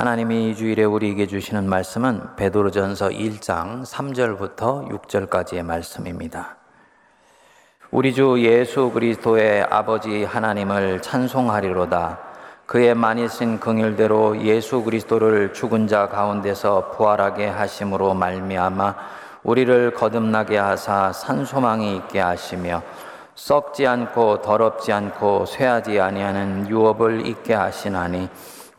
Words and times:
하나님이 0.00 0.48
이 0.48 0.56
주일에 0.56 0.84
우리에게 0.84 1.26
주시는 1.26 1.68
말씀은 1.68 2.36
베드로전서 2.36 3.10
1장 3.10 3.84
3절부터 3.84 4.88
6절까지의 4.88 5.62
말씀입니다. 5.62 6.56
우리 7.90 8.14
주 8.14 8.36
예수 8.38 8.92
그리스도의 8.92 9.64
아버지 9.64 10.24
하나님을 10.24 11.02
찬송하리로다. 11.02 12.18
그의 12.64 12.94
많이 12.94 13.28
쓴 13.28 13.60
긍휼대로 13.60 14.40
예수 14.40 14.82
그리스도를 14.82 15.52
죽은 15.52 15.86
자 15.86 16.08
가운데서 16.08 16.92
부활하게 16.92 17.48
하심으로 17.48 18.14
말미암아 18.14 18.94
우리를 19.42 19.92
거듭나게 19.92 20.56
하사 20.56 21.12
산소망이 21.12 21.96
있게 21.96 22.20
하시며 22.20 22.82
썩지 23.34 23.86
않고 23.86 24.40
더럽지 24.40 24.94
않고 24.94 25.44
쇠하지 25.44 26.00
아니하는 26.00 26.70
유업을 26.70 27.26
있게 27.26 27.52
하시나니 27.52 28.30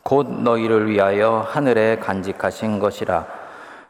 곧 0.02 0.28
너희를 0.42 0.88
위하여 0.88 1.46
하늘에 1.48 1.96
간직하신 1.96 2.78
것이라. 2.78 3.26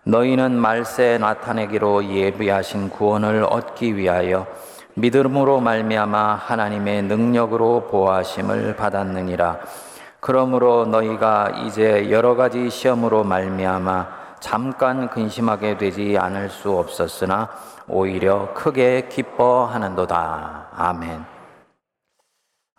너희는 0.05 0.53
말세 0.53 1.19
나타내기로 1.19 2.05
예비하신 2.05 2.91
구원을 2.91 3.45
얻기 3.49 3.97
위하여 3.97 4.47
믿음으로 4.95 5.61
말미암아 5.61 6.35
하나님의 6.35 7.03
능력으로 7.05 7.89
보호하심을 7.91 8.77
받았느니라. 8.77 9.59
그러므로 10.21 10.85
너희가 10.87 11.51
이제 11.65 12.11
여러 12.11 12.37
가지 12.37 12.69
시험으로 12.69 13.25
말미암아 13.25 14.23
잠깐 14.41 15.09
근심하게 15.09 15.79
되지 15.79 16.19
않을 16.19 16.51
수 16.51 16.77
없었으나 16.77 17.49
오히려 17.89 18.53
크게 18.55 19.09
기뻐하는도다. 19.09 20.67
아멘. 20.77 21.32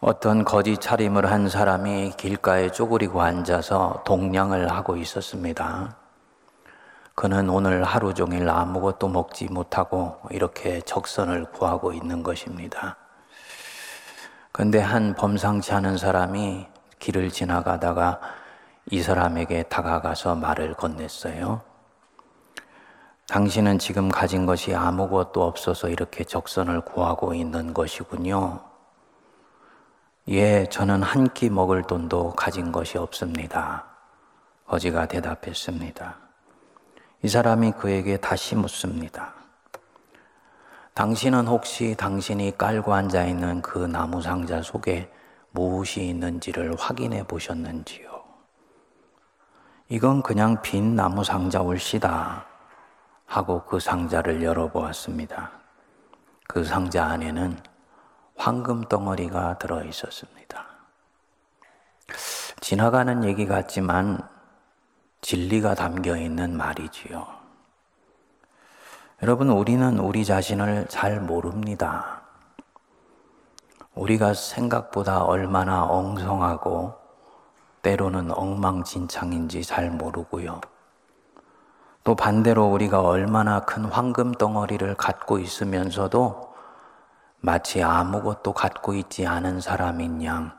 어떤 0.05 0.43
거짓 0.43 0.81
차림을 0.81 1.31
한 1.31 1.48
사람이 1.48 2.16
길가에 2.17 2.71
쪼그리고 2.71 3.21
앉아서 3.21 4.03
동냥을 4.05 4.70
하고 4.70 4.98
있었습니다. 4.98 5.95
그는 7.16 7.49
오늘 7.49 7.85
하루 7.85 8.14
종일 8.14 8.50
아무것도 8.50 9.08
먹지 9.08 9.45
못하고 9.45 10.17
이렇게 10.30 10.81
적선을 10.81 11.45
구하고 11.53 11.94
있는 11.94 12.22
것입니다. 12.22 12.97
근데 14.52 14.81
한 14.81 15.16
범상치 15.16 15.72
않은 15.72 15.95
사람이 15.95 16.67
길을 16.99 17.30
지나가다가 17.30 18.20
이 18.92 19.02
사람에게 19.02 19.64
다가가서 19.64 20.36
말을 20.36 20.73
건넸어요. 20.73 21.61
당신은 23.30 23.80
지금 23.80 24.09
가진 24.09 24.45
것이 24.45 24.75
아무것도 24.75 25.42
없어서 25.42 25.88
이렇게 25.88 26.25
적선을 26.25 26.81
구하고 26.81 27.33
있는 27.33 27.73
것이군요. 27.73 28.72
예, 30.29 30.66
저는 30.67 31.03
한 31.03 31.27
끼 31.33 31.49
먹을 31.49 31.83
돈도 31.83 32.31
가진 32.35 32.71
것이 32.71 32.97
없습니다. 32.97 33.85
거지가 34.67 35.07
대답했습니다. 35.07 36.17
이 37.23 37.27
사람이 37.27 37.73
그에게 37.73 38.17
다시 38.17 38.55
묻습니다. 38.55 39.33
당신은 40.93 41.47
혹시 41.47 41.95
당신이 41.97 42.57
깔고 42.57 42.93
앉아 42.93 43.25
있는 43.25 43.61
그 43.61 43.80
나무 43.80 44.21
상자 44.21 44.61
속에 44.61 45.11
무엇이 45.52 46.05
있는지를 46.07 46.75
확인해 46.77 47.23
보셨는지요? 47.23 48.23
이건 49.89 50.23
그냥 50.23 50.61
빈 50.61 50.95
나무 50.95 51.23
상자 51.23 51.61
올시다. 51.61 52.45
하고 53.25 53.63
그 53.65 53.80
상자를 53.80 54.41
열어보았습니다. 54.41 55.52
그 56.47 56.63
상자 56.63 57.05
안에는 57.08 57.58
황금 58.36 58.84
덩어리가 58.84 59.58
들어 59.58 59.84
있었습니다. 59.84 60.66
지나가는 62.59 63.23
얘기 63.23 63.45
같지만 63.45 64.20
진리가 65.22 65.76
담겨 65.76 66.17
있는 66.17 66.56
말이지요. 66.58 67.26
여러분, 69.22 69.50
우리는 69.50 70.00
우리 70.00 70.26
자신을 70.26 70.88
잘 70.89 71.22
모릅니다. 71.22 72.22
우리가 73.95 74.33
생각보다 74.33 75.23
얼마나 75.23 75.86
엉성하고 75.86 76.95
때로는 77.83 78.32
엉망진창인지 78.32 79.64
잘 79.64 79.92
모르고요. 79.92 80.61
또 82.04 82.16
반대로 82.16 82.66
우리가 82.66 83.02
얼마나 83.02 83.61
큰 83.61 83.86
황금 83.86 84.33
덩어리를 84.33 84.95
갖고 84.95 85.39
있으면서도 85.39 86.52
마치 87.45 87.83
아무것도 87.83 88.54
갖고 88.54 88.93
있지 88.93 89.27
않은 89.27 89.59
사람인 89.59 90.23
양 90.23 90.58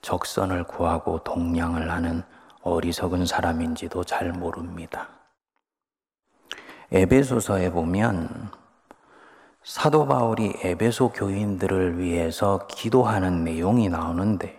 적선을 0.00 0.64
구하고 0.64 1.18
동냥을 1.18 1.90
하는 1.90 2.22
어리석은 2.62 3.26
사람인지도 3.26 4.02
잘 4.04 4.32
모릅니다. 4.32 5.08
에베소서에 6.92 7.72
보면 7.72 8.50
사도 9.62 10.06
바울이 10.06 10.54
에베소 10.62 11.10
교인들을 11.10 11.98
위해서 11.98 12.66
기도하는 12.68 13.44
내용이 13.44 13.90
나오는데 13.90 14.58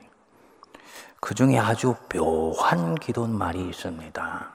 그 1.19 1.33
중에 1.33 1.57
아주 1.57 1.95
묘한 2.09 2.93
기도말이 2.93 3.69
있습니다. 3.69 4.51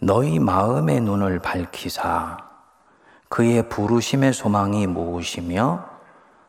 너희 0.00 0.40
마음의 0.40 1.00
눈을 1.02 1.38
밝히사 1.38 2.38
그의 3.28 3.68
부르심의 3.68 4.32
소망이 4.32 4.88
무엇이며 4.88 5.91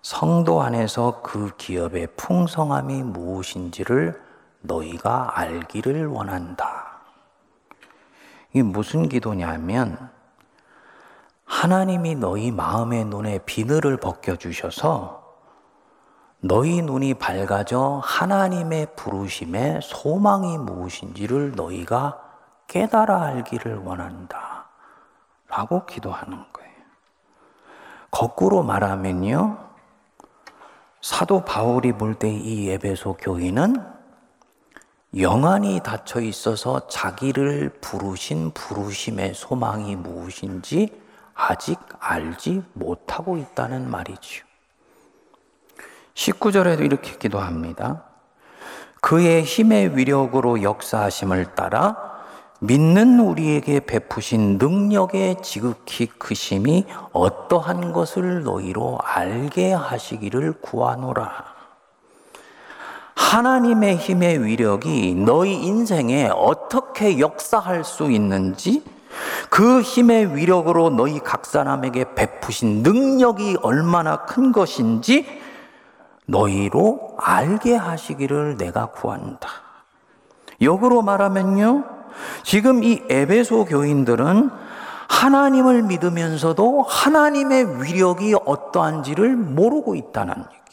성도 0.03 0.61
안에서 0.61 1.21
그 1.23 1.55
기업의 1.55 2.09
풍성함이 2.17 3.03
무엇인지를 3.03 4.21
너희가 4.59 5.39
알기를 5.39 6.07
원한다. 6.07 6.99
이게 8.51 8.63
무슨 8.63 9.07
기도냐면 9.07 10.11
하나님이 11.45 12.15
너희 12.15 12.51
마음의 12.51 13.05
눈에 13.05 13.39
비늘을 13.45 13.95
벗겨 13.95 14.35
주셔서 14.35 15.23
너희 16.41 16.81
눈이 16.81 17.13
밝아져 17.13 18.01
하나님의 18.03 18.95
부르심의 18.97 19.79
소망이 19.81 20.57
무엇인지를 20.57 21.53
너희가 21.55 22.19
깨달아 22.67 23.21
알기를 23.21 23.77
원한다. 23.77 24.67
라고 25.47 25.85
기도하는 25.85 26.43
거예요. 26.51 26.73
거꾸로 28.11 28.63
말하면요. 28.63 29.72
사도 31.03 31.43
바울이 31.43 31.91
볼 31.91 32.15
때 32.15 32.29
이 32.29 32.69
에베소 32.69 33.17
교인은 33.19 33.75
영안이 35.17 35.81
닫혀 35.83 36.21
있어서 36.21 36.87
자기를 36.87 37.77
부르신 37.81 38.51
부르심의 38.51 39.33
소망이 39.33 39.97
무엇인지 39.97 40.97
아직 41.35 41.77
알지 41.99 42.63
못하고 42.71 43.35
있다는 43.35 43.91
말이지요. 43.91 44.45
19절에도 46.13 46.85
이렇게 46.85 47.17
기도합니다. 47.17 48.05
그의 49.01 49.43
힘의 49.43 49.97
위력으로 49.97 50.63
역사하심을 50.63 51.53
따라 51.53 52.12
믿는 52.63 53.19
우리에게 53.19 53.81
베푸신 53.81 54.57
능력의 54.57 55.41
지극히 55.41 56.05
크심이 56.05 56.85
어떠한 57.11 57.91
것을 57.91 58.43
너희로 58.43 58.99
알게 59.03 59.73
하시기를 59.73 60.61
구하노라. 60.61 61.43
하나님의 63.15 63.97
힘의 63.97 64.45
위력이 64.45 65.13
너희 65.13 65.61
인생에 65.61 66.29
어떻게 66.33 67.19
역사할 67.19 67.83
수 67.83 68.09
있는지 68.09 68.81
그 69.49 69.81
힘의 69.81 70.37
위력으로 70.37 70.89
너희 70.89 71.19
각 71.19 71.45
사람에게 71.45 72.15
베푸신 72.15 72.81
능력이 72.81 73.57
얼마나 73.61 74.23
큰 74.23 74.53
것인지 74.53 75.25
너희로 76.27 77.17
알게 77.19 77.75
하시기를 77.75 78.55
내가 78.55 78.85
구한다. 78.85 79.49
역으로 80.61 81.01
말하면요. 81.01 81.92
지금 82.43 82.83
이 82.83 83.01
에베소 83.09 83.65
교인들은 83.65 84.49
하나님을 85.07 85.83
믿으면서도 85.83 86.83
하나님의 86.87 87.83
위력이 87.83 88.35
어떠한지를 88.45 89.35
모르고 89.35 89.95
있다는 89.95 90.33
얘기. 90.37 90.63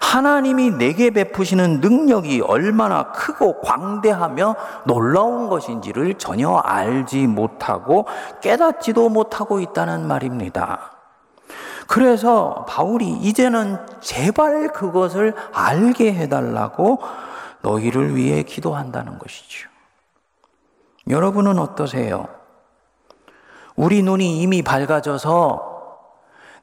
하나님이 0.00 0.70
내게 0.70 1.10
베푸시는 1.10 1.80
능력이 1.80 2.40
얼마나 2.40 3.12
크고 3.12 3.60
광대하며 3.60 4.56
놀라운 4.84 5.48
것인지를 5.48 6.14
전혀 6.14 6.56
알지 6.56 7.26
못하고 7.26 8.06
깨닫지도 8.40 9.08
못하고 9.10 9.60
있다는 9.60 10.06
말입니다. 10.06 10.92
그래서 11.86 12.64
바울이 12.68 13.08
이제는 13.08 13.78
제발 14.00 14.72
그것을 14.72 15.34
알게 15.52 16.14
해달라고 16.14 17.00
너희를 17.62 18.14
위해 18.14 18.42
기도한다는 18.42 19.18
것이죠. 19.18 19.68
여러분은 21.08 21.58
어떠세요? 21.58 22.28
우리 23.76 24.02
눈이 24.02 24.42
이미 24.42 24.62
밝아져서 24.62 25.78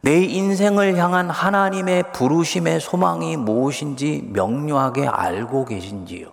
내 0.01 0.21
인생을 0.21 0.97
향한 0.97 1.29
하나님의 1.29 2.11
부르심의 2.11 2.79
소망이 2.79 3.37
무엇인지 3.37 4.29
명료하게 4.33 5.07
알고 5.07 5.65
계신지요? 5.65 6.31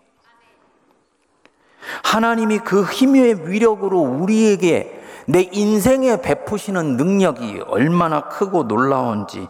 하나님이 2.04 2.58
그 2.58 2.84
힘의 2.84 3.48
위력으로 3.48 4.00
우리에게 4.00 5.00
내 5.26 5.48
인생에 5.52 6.20
베푸시는 6.20 6.96
능력이 6.96 7.62
얼마나 7.66 8.28
크고 8.28 8.64
놀라운지 8.64 9.48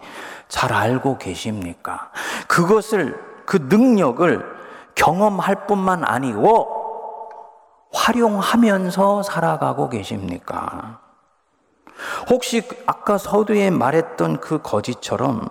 잘 0.49 0.73
알고 0.73 1.19
계십니까? 1.19 2.11
그것을, 2.47 3.19
그 3.47 3.57
능력을 3.69 4.45
경험할 4.95 5.67
뿐만 5.67 6.05
아니고 6.05 6.82
활용하면서 7.93 9.23
살아가고 9.23 9.89
계십니까? 9.89 11.01
혹시 12.31 12.63
아까 12.87 13.19
서두에 13.19 13.71
말했던 13.71 14.41
그 14.41 14.61
거지처럼 14.63 15.49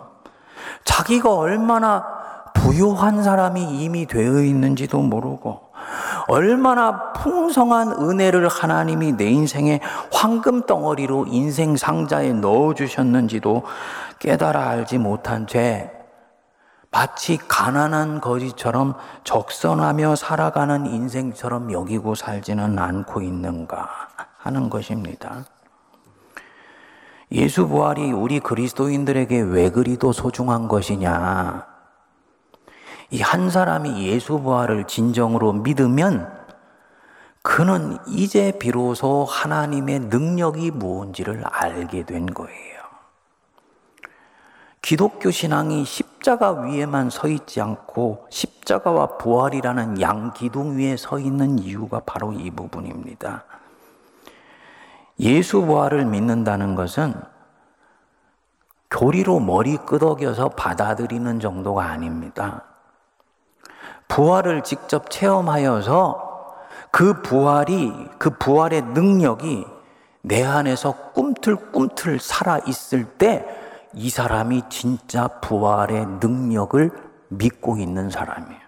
자기가 0.84 1.34
얼마나 1.34 2.06
부유한 2.54 3.24
사람이 3.24 3.82
이미 3.82 4.06
되어 4.06 4.42
있는지도 4.42 5.00
모르고 5.00 5.72
얼마나 6.28 7.14
풍성한 7.14 7.94
은혜를 7.94 8.48
하나님이 8.48 9.14
내 9.14 9.30
인생에 9.30 9.80
황금 10.12 10.66
덩어리로 10.66 11.28
인생 11.28 11.76
상자에 11.76 12.34
넣어 12.34 12.74
주셨는지도 12.74 13.64
깨달아 14.20 14.70
알지 14.70 14.98
못한 15.00 15.48
죄 15.48 16.01
마치 16.92 17.38
가난한 17.38 18.20
거지처럼 18.20 18.96
적선하며 19.24 20.18
살아가는 20.18 20.86
인생처럼 20.86 21.72
여기고 21.72 22.16
살지는 22.16 22.78
않고 22.78 23.22
있는가 23.22 23.88
하는 24.38 24.70
것입니다. 24.70 25.46
예수 27.32 27.68
부활이 27.68 28.12
우리 28.12 28.42
그리스도인들에게 28.42 29.40
왜 29.42 29.70
그리도 29.70 30.12
소중한 30.12 30.68
것이냐? 30.68 31.66
이 33.12 33.22
한 33.22 33.50
사람이 33.50 34.06
예수 34.08 34.40
부활을 34.40 34.86
진정으로 34.86 35.54
믿으면 35.54 36.32
그는 37.42 37.98
이제 38.08 38.54
비로소 38.60 39.26
하나님의 39.26 40.00
능력이 40.02 40.72
무엇인지를 40.72 41.44
알게 41.46 42.06
된 42.06 42.26
거예요. 42.26 42.71
기독교 44.82 45.30
신앙이 45.30 45.86
십자가 45.86 46.52
위에만 46.52 47.10
서 47.12 47.28
있지 47.28 47.62
않고 47.62 48.26
십자가와 48.30 49.18
부활이라는 49.18 50.02
양기둥 50.02 50.78
위에 50.78 50.98
서 50.98 51.20
있는 51.20 51.60
이유가 51.60 52.02
바로 52.06 52.34
이 52.34 52.50
부분입니다. 52.50 53.46
예수 55.20 55.62
부활을 55.62 56.06
믿는다는 56.06 56.74
것은 56.74 57.14
교리로 58.90 59.40
머리 59.40 59.78
끄덕여서 59.78 60.50
받아들이는 60.50 61.40
정도가 61.40 61.86
아닙니다. 61.86 62.64
부활을 64.08 64.64
직접 64.64 65.10
체험하여서 65.10 66.30
그 66.90 67.22
부활이, 67.22 67.94
그 68.18 68.32
부활의 68.32 68.82
능력이 68.82 69.66
내 70.24 70.44
안에서 70.44 71.12
꿈틀꿈틀 71.14 72.20
살아 72.20 72.60
있을 72.66 73.06
때 73.06 73.61
이 73.94 74.10
사람이 74.10 74.64
진짜 74.70 75.28
부활의 75.28 76.06
능력을 76.22 76.92
믿고 77.30 77.78
있는 77.78 78.10
사람이에요. 78.10 78.62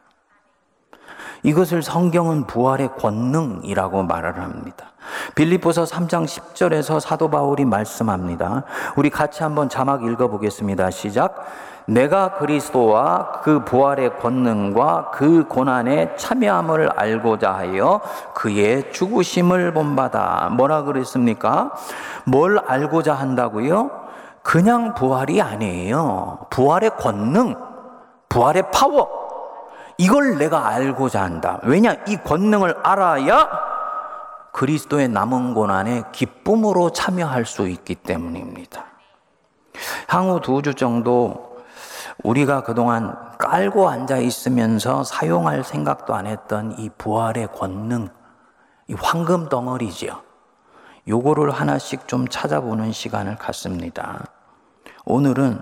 이것을 1.43 1.83
성경은 1.83 2.47
부활의 2.47 2.95
권능이라고 2.97 4.03
말을 4.03 4.39
합니다. 4.39 4.93
빌립보서 5.35 5.83
3장 5.83 6.25
10절에서 6.25 6.99
사도 6.99 7.29
바울이 7.29 7.65
말씀합니다. 7.65 8.63
우리 8.95 9.09
같이 9.09 9.43
한번 9.43 9.67
자막 9.67 10.03
읽어 10.05 10.29
보겠습니다. 10.29 10.89
시작. 10.91 11.45
내가 11.85 12.35
그리스도와 12.35 13.41
그 13.43 13.65
부활의 13.65 14.19
권능과 14.19 15.11
그 15.11 15.45
고난의 15.49 16.15
참여함을 16.15 16.91
알고자 16.95 17.53
하여 17.53 17.99
그의 18.33 18.93
죽으심을 18.93 19.73
본받아 19.73 20.51
뭐라 20.53 20.83
그랬습니까? 20.83 21.73
뭘 22.25 22.57
알고자 22.57 23.13
한다고요? 23.13 24.02
그냥 24.43 24.93
부활이 24.93 25.41
아니에요. 25.41 26.47
부활의 26.49 26.97
권능, 26.97 27.55
부활의 28.29 28.71
파워. 28.71 29.09
이걸 29.97 30.37
내가 30.37 30.67
알고자 30.67 31.21
한다. 31.23 31.59
왜냐? 31.63 31.95
이 32.07 32.17
권능을 32.17 32.77
알아야 32.83 33.49
그리스도의 34.51 35.07
남은 35.07 35.53
고난에 35.53 36.03
기쁨으로 36.11 36.91
참여할 36.91 37.45
수 37.45 37.67
있기 37.67 37.95
때문입니다. 37.95 38.85
향후 40.07 40.41
두 40.41 40.61
주 40.61 40.75
정도 40.75 41.57
우리가 42.23 42.61
그동안 42.63 43.15
깔고 43.39 43.89
앉아 43.89 44.17
있으면서 44.17 45.03
사용할 45.03 45.63
생각도 45.63 46.13
안 46.13 46.27
했던 46.27 46.75
이 46.77 46.89
부활의 46.97 47.47
권능, 47.55 48.09
이 48.87 48.95
황금 49.01 49.49
덩어리지요. 49.49 50.21
요거를 51.07 51.51
하나씩 51.51 52.07
좀 52.07 52.27
찾아보는 52.27 52.91
시간을 52.91 53.37
갖습니다. 53.37 54.23
오늘은 55.05 55.59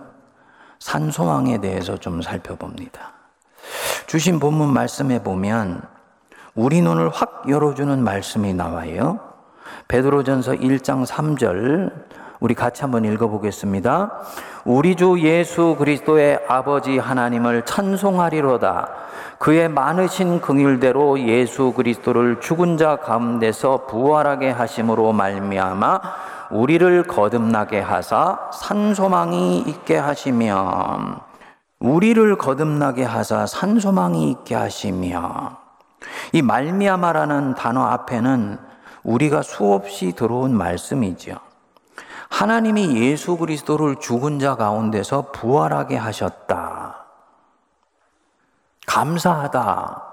산소망에 0.79 1.59
대해서 1.59 1.97
좀 1.97 2.21
살펴봅니다. 2.21 3.13
주신 4.07 4.39
본문 4.39 4.73
말씀에 4.73 5.23
보면 5.23 5.81
우리 6.55 6.81
눈을 6.81 7.09
확 7.09 7.45
열어주는 7.47 8.03
말씀이 8.03 8.53
나와요. 8.53 9.19
베드로전서 9.87 10.53
1장 10.53 11.05
3절 11.05 11.91
우리 12.39 12.55
같이 12.55 12.81
한번 12.81 13.05
읽어보겠습니다. 13.05 14.11
우리 14.65 14.95
주 14.95 15.19
예수 15.19 15.75
그리스도의 15.77 16.39
아버지 16.47 16.97
하나님을 16.97 17.65
찬송하리로다. 17.65 18.89
그의 19.37 19.69
많으신 19.69 20.41
긍휼대로 20.41 21.19
예수 21.19 21.71
그리스도를 21.73 22.39
죽은 22.41 22.77
자 22.77 22.95
가운데서 22.95 23.85
부활하게 23.85 24.49
하심으로 24.49 25.13
말미암아 25.13 26.01
우리를 26.51 27.03
거듭나게 27.03 27.79
하사 27.79 28.49
산소망이 28.53 29.59
있게 29.61 29.97
하시며 29.97 31.21
우리를 31.79 32.37
거듭나게 32.37 33.03
하사 33.03 33.45
산소망이 33.45 34.29
있게 34.31 34.55
하시며 34.55 35.57
이 36.33 36.41
말미암아라는 36.41 37.55
단어 37.55 37.85
앞에는 37.85 38.59
우리가 39.03 39.41
수없이 39.41 40.11
들어온 40.11 40.55
말씀이죠. 40.55 41.37
하나님이 42.29 43.01
예수 43.01 43.37
그리스도를 43.37 43.97
죽은 43.97 44.39
자 44.39 44.55
가운데서 44.55 45.31
부활하게 45.31 45.97
하셨다. 45.97 47.05
감사하다. 48.87 50.03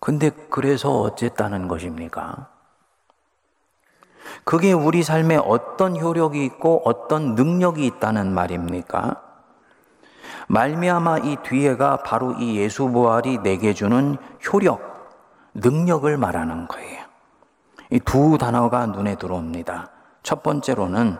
근데 0.00 0.30
그래서 0.50 1.00
어쨌다는 1.00 1.66
것입니까? 1.68 2.53
그게 4.44 4.72
우리 4.72 5.02
삶에 5.02 5.36
어떤 5.36 5.98
효력이 5.98 6.44
있고 6.44 6.82
어떤 6.84 7.34
능력이 7.34 7.86
있다는 7.86 8.32
말입니까? 8.32 9.22
말미암아 10.48 11.18
이 11.18 11.36
뒤에가 11.42 11.98
바로 11.98 12.32
이 12.32 12.56
예수 12.56 12.88
부활이 12.88 13.38
내게 13.38 13.72
주는 13.72 14.16
효력, 14.52 14.80
능력을 15.54 16.16
말하는 16.16 16.68
거예요. 16.68 17.04
이 17.90 18.00
두 18.00 18.38
단어가 18.38 18.86
눈에 18.86 19.14
들어옵니다. 19.14 19.90
첫 20.22 20.42
번째로는 20.42 21.16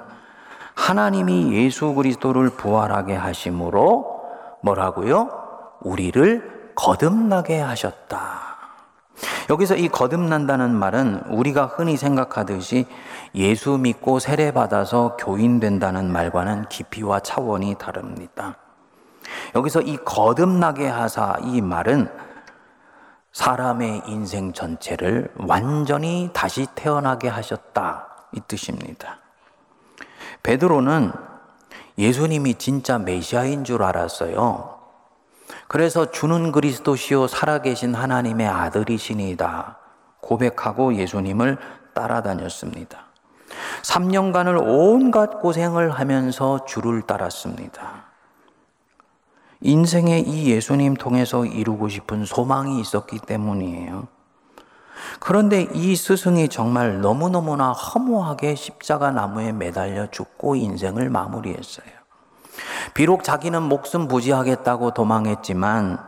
하나님이 0.74 1.52
예수 1.54 1.94
그리스도를 1.94 2.50
부활하게 2.50 3.14
하심으로 3.14 4.22
뭐라고요? 4.62 5.30
우리를 5.80 6.72
거듭나게 6.74 7.60
하셨다. 7.60 8.53
여기서 9.50 9.76
이 9.76 9.88
거듭난다는 9.88 10.74
말은 10.74 11.24
우리가 11.28 11.66
흔히 11.66 11.96
생각하듯이 11.96 12.86
예수 13.34 13.78
믿고 13.78 14.18
세례받아서 14.18 15.16
교인 15.18 15.60
된다는 15.60 16.10
말과는 16.10 16.68
깊이와 16.68 17.20
차원이 17.20 17.76
다릅니다. 17.78 18.56
여기서 19.54 19.82
이 19.82 19.96
거듭나게 19.98 20.86
하사 20.86 21.36
이 21.42 21.60
말은 21.60 22.08
사람의 23.32 24.02
인생 24.06 24.52
전체를 24.52 25.28
완전히 25.36 26.30
다시 26.32 26.66
태어나게 26.74 27.28
하셨다. 27.28 28.28
이 28.32 28.40
뜻입니다. 28.46 29.18
베드로는 30.42 31.12
예수님이 31.98 32.54
진짜 32.54 32.98
메시아인 32.98 33.64
줄 33.64 33.82
알았어요. 33.82 34.83
그래서 35.68 36.10
주는 36.10 36.52
그리스도시요 36.52 37.26
살아계신 37.26 37.94
하나님의 37.94 38.46
아들이시니다 38.46 39.78
고백하고 40.20 40.94
예수님을 40.94 41.58
따라다녔습니다. 41.94 43.04
3년간을 43.82 44.62
온갖 44.66 45.40
고생을 45.40 45.90
하면서 45.90 46.64
주를 46.64 47.02
따랐습니다. 47.02 48.04
인생에 49.60 50.18
이 50.20 50.50
예수님 50.50 50.94
통해서 50.94 51.44
이루고 51.44 51.88
싶은 51.88 52.24
소망이 52.24 52.80
있었기 52.80 53.20
때문이에요. 53.20 54.08
그런데 55.20 55.68
이 55.72 55.96
스승이 55.96 56.48
정말 56.48 57.00
너무너무나 57.00 57.72
허무하게 57.72 58.54
십자가 58.54 59.10
나무에 59.10 59.52
매달려 59.52 60.10
죽고 60.10 60.56
인생을 60.56 61.08
마무리했어요. 61.10 62.03
비록 62.94 63.24
자기는 63.24 63.62
목숨 63.62 64.08
부지하겠다고 64.08 64.94
도망했지만 64.94 65.98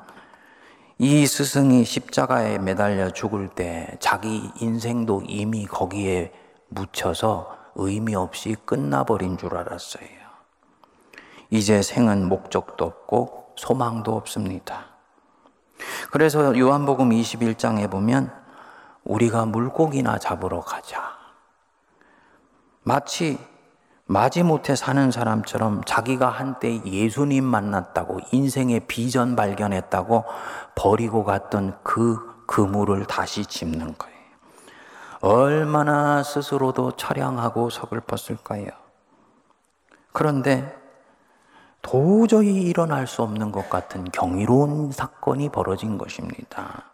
이 0.98 1.26
스승이 1.26 1.84
십자가에 1.84 2.58
매달려 2.58 3.10
죽을 3.10 3.48
때 3.48 3.96
자기 4.00 4.50
인생도 4.60 5.24
이미 5.26 5.66
거기에 5.66 6.32
묻혀서 6.68 7.56
의미 7.74 8.14
없이 8.14 8.56
끝나버린 8.64 9.36
줄 9.36 9.56
알았어요. 9.56 10.06
이제 11.50 11.82
생은 11.82 12.28
목적도 12.28 12.84
없고 12.84 13.52
소망도 13.56 14.16
없습니다. 14.16 14.86
그래서 16.10 16.58
요한복음 16.58 17.10
21장에 17.10 17.90
보면 17.90 18.32
우리가 19.04 19.46
물고기나 19.46 20.18
잡으러 20.18 20.60
가자. 20.60 21.16
마치 22.82 23.38
마지못해 24.08 24.76
사는 24.76 25.10
사람처럼 25.10 25.82
자기가 25.84 26.28
한때 26.28 26.80
예수님 26.84 27.44
만났다고 27.44 28.20
인생의 28.30 28.80
비전 28.86 29.34
발견했다고 29.34 30.24
버리고 30.76 31.24
갔던 31.24 31.78
그 31.82 32.44
그물을 32.46 33.04
다시 33.06 33.44
짚는 33.44 33.98
거예요. 33.98 34.16
얼마나 35.20 36.22
스스로도 36.22 36.92
처량하고 36.92 37.68
서글펐을까요? 37.70 38.68
그런데 40.12 40.76
도저히 41.82 42.62
일어날 42.62 43.08
수 43.08 43.22
없는 43.22 43.50
것 43.50 43.68
같은 43.68 44.04
경이로운 44.12 44.92
사건이 44.92 45.48
벌어진 45.48 45.98
것입니다. 45.98 46.84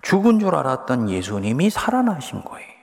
죽은 0.00 0.40
줄 0.40 0.54
알았던 0.54 1.10
예수님이 1.10 1.68
살아나신 1.68 2.42
거예요. 2.44 2.73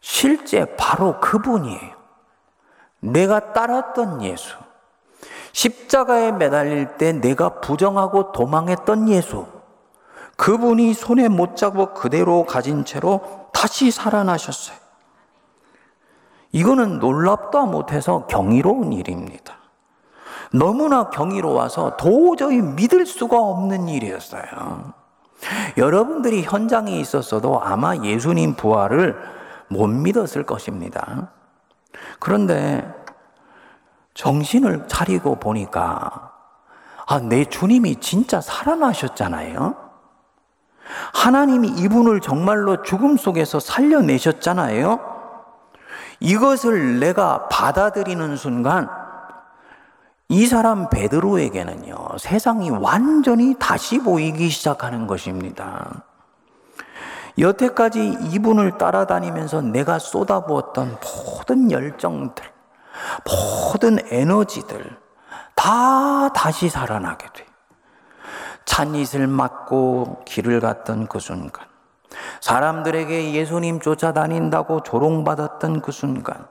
실제 0.00 0.76
바로 0.76 1.20
그분이에요. 1.20 2.00
내가 3.00 3.52
따랐던 3.52 4.22
예수. 4.22 4.56
십자가에 5.52 6.32
매달릴 6.32 6.96
때 6.96 7.12
내가 7.12 7.60
부정하고 7.60 8.32
도망했던 8.32 9.08
예수. 9.08 9.46
그분이 10.36 10.94
손에 10.94 11.28
못 11.28 11.56
잡고 11.56 11.92
그대로 11.92 12.44
가진 12.44 12.84
채로 12.84 13.48
다시 13.52 13.90
살아나셨어요. 13.90 14.76
이거는 16.52 16.98
놀랍다 16.98 17.66
못해서 17.66 18.26
경이로운 18.26 18.92
일입니다. 18.92 19.56
너무나 20.52 21.10
경이로워서 21.10 21.96
도저히 21.96 22.60
믿을 22.60 23.06
수가 23.06 23.38
없는 23.38 23.88
일이었어요. 23.88 24.94
여러분들이 25.76 26.42
현장에 26.42 26.98
있었어도 26.98 27.60
아마 27.62 27.96
예수님 27.96 28.54
부활을 28.54 29.16
못 29.70 29.86
믿었을 29.86 30.44
것입니다. 30.44 31.30
그런데 32.18 32.86
정신을 34.14 34.88
차리고 34.88 35.36
보니까 35.36 36.32
아, 37.06 37.18
내 37.18 37.44
주님이 37.44 37.96
진짜 37.96 38.40
살아나셨잖아요. 38.40 39.74
하나님이 41.14 41.68
이분을 41.68 42.20
정말로 42.20 42.82
죽음 42.82 43.16
속에서 43.16 43.58
살려내셨잖아요. 43.60 45.00
이것을 46.20 47.00
내가 47.00 47.48
받아들이는 47.48 48.36
순간 48.36 48.88
이 50.28 50.46
사람 50.46 50.88
베드로에게는요, 50.90 52.18
세상이 52.18 52.70
완전히 52.70 53.56
다시 53.58 53.98
보이기 53.98 54.48
시작하는 54.48 55.06
것입니다. 55.06 56.04
여태까지 57.40 58.18
이분을 58.30 58.78
따라다니면서 58.78 59.62
내가 59.62 59.98
쏟아부었던 59.98 60.98
모든 61.02 61.70
열정들, 61.70 62.44
모든 63.24 63.98
에너지들 64.12 64.98
다 65.54 66.28
다시 66.32 66.68
살아나게 66.68 67.26
돼. 67.32 67.46
찬잇을 68.66 69.26
맞고 69.26 70.22
길을 70.26 70.60
갔던 70.60 71.06
그 71.06 71.18
순간, 71.18 71.66
사람들에게 72.40 73.32
예수님 73.32 73.80
쫓아다닌다고 73.80 74.82
조롱받았던 74.82 75.80
그 75.80 75.92
순간, 75.92 76.46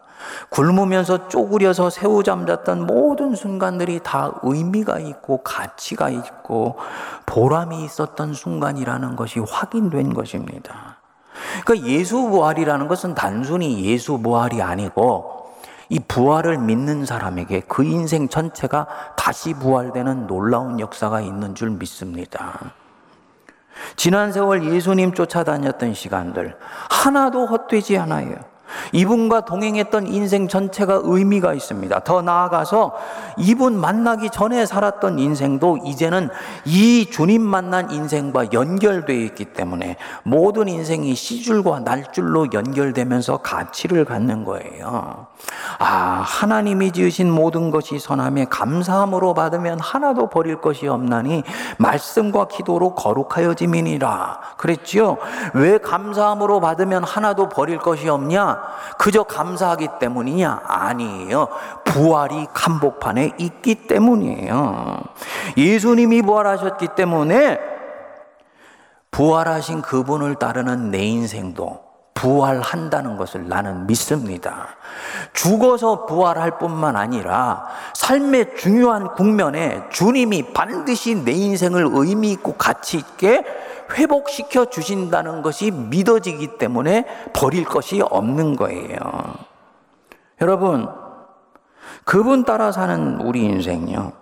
굶으면서 0.49 1.27
쪼그려서 1.27 1.89
새우 1.89 2.23
잠 2.23 2.45
잤던 2.45 2.85
모든 2.85 3.35
순간들이 3.35 4.01
다 4.03 4.31
의미가 4.43 4.99
있고 4.99 5.43
가치가 5.43 6.09
있고 6.09 6.77
보람이 7.25 7.83
있었던 7.85 8.33
순간이라는 8.33 9.15
것이 9.15 9.39
확인된 9.39 10.13
것입니다. 10.13 10.97
그러니까 11.65 11.87
예수 11.87 12.17
부활이라는 12.29 12.87
것은 12.87 13.15
단순히 13.15 13.85
예수 13.85 14.17
부활이 14.17 14.61
아니고 14.61 15.39
이 15.89 15.99
부활을 15.99 16.59
믿는 16.59 17.05
사람에게 17.05 17.61
그 17.61 17.83
인생 17.83 18.29
전체가 18.29 18.87
다시 19.17 19.53
부활되는 19.53 20.27
놀라운 20.27 20.79
역사가 20.79 21.21
있는 21.21 21.55
줄 21.55 21.71
믿습니다. 21.71 22.73
지난 23.95 24.31
세월 24.31 24.63
예수님 24.63 25.13
쫓아다녔던 25.13 25.93
시간들 25.93 26.57
하나도 26.89 27.47
헛되지 27.47 27.97
않아요. 27.97 28.35
이분과 28.91 29.45
동행했던 29.45 30.07
인생 30.07 30.47
전체가 30.47 31.01
의미가 31.03 31.53
있습니다. 31.53 31.99
더 31.99 32.21
나아가서 32.21 32.93
이분 33.37 33.79
만나기 33.79 34.29
전에 34.29 34.65
살았던 34.65 35.19
인생도 35.19 35.79
이제는 35.85 36.29
이 36.65 37.07
주님 37.09 37.41
만난 37.41 37.91
인생과 37.91 38.53
연결되어 38.53 39.15
있기 39.15 39.45
때문에 39.45 39.97
모든 40.23 40.67
인생이 40.67 41.15
시줄과 41.15 41.81
날줄로 41.81 42.47
연결되면서 42.51 43.37
가치를 43.37 44.05
갖는 44.05 44.45
거예요. 44.45 45.27
아, 45.77 46.23
하나님이 46.25 46.91
지으신 46.91 47.31
모든 47.31 47.71
것이 47.71 47.99
선함에 47.99 48.45
감사함으로 48.45 49.33
받으면 49.33 49.79
하나도 49.79 50.29
버릴 50.29 50.59
것이 50.59 50.87
없나니 50.87 51.43
말씀과 51.77 52.47
기도로 52.47 52.95
거룩하여짐이니라. 52.95 54.39
그랬지요? 54.57 55.17
왜 55.53 55.77
감사함으로 55.77 56.59
받으면 56.59 57.03
하나도 57.03 57.49
버릴 57.49 57.77
것이 57.77 58.09
없냐? 58.09 58.58
그저 58.97 59.23
감사하기 59.23 59.87
때문이냐? 59.99 60.61
아니에요. 60.65 61.47
부활이 61.85 62.47
한복판에 62.53 63.33
있기 63.37 63.87
때문이에요. 63.87 65.01
예수님이 65.57 66.21
부활하셨기 66.21 66.89
때문에 66.95 67.59
부활하신 69.11 69.81
그분을 69.81 70.35
따르는 70.35 70.91
내 70.91 71.03
인생도 71.03 71.89
부활한다는 72.13 73.15
것을 73.15 73.47
나는 73.47 73.87
믿습니다. 73.87 74.75
죽어서 75.31 76.05
부활할 76.05 76.57
뿐만 76.57 76.97
아니라 76.97 77.65
삶의 77.93 78.57
중요한 78.57 79.13
국면에 79.15 79.83
주님이 79.89 80.53
반드시 80.53 81.15
내 81.15 81.31
인생을 81.31 81.87
의미 81.93 82.31
있고 82.31 82.55
가치 82.55 82.97
있게 82.97 83.45
회복시켜 83.91 84.65
주신다는 84.65 85.41
것이 85.41 85.71
믿어지기 85.71 86.57
때문에 86.57 87.05
버릴 87.33 87.65
것이 87.65 88.01
없는 88.01 88.55
거예요. 88.55 88.97
여러분, 90.41 90.87
그분 92.03 92.45
따라 92.45 92.71
사는 92.71 93.19
우리 93.21 93.43
인생요. 93.43 94.13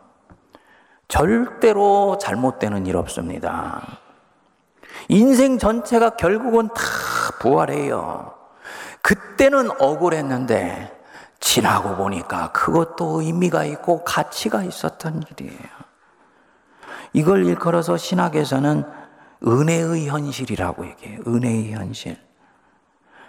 절대로 1.07 2.17
잘못되는 2.19 2.85
일 2.85 2.97
없습니다. 2.97 3.81
인생 5.09 5.57
전체가 5.57 6.11
결국은 6.11 6.67
다 6.69 6.83
부활해요. 7.39 8.33
그때는 9.01 9.69
억울했는데 9.79 10.97
지나고 11.39 11.95
보니까 11.95 12.51
그것도 12.51 13.21
의미가 13.21 13.63
있고 13.65 14.03
가치가 14.03 14.63
있었던 14.63 15.23
일이에요. 15.31 15.77
이걸 17.13 17.45
일컬어서 17.45 17.95
신학에서는 17.95 18.83
은혜의 19.45 20.07
현실이라고 20.07 20.85
얘기해요. 20.87 21.19
은혜의 21.27 21.73
현실. 21.73 22.17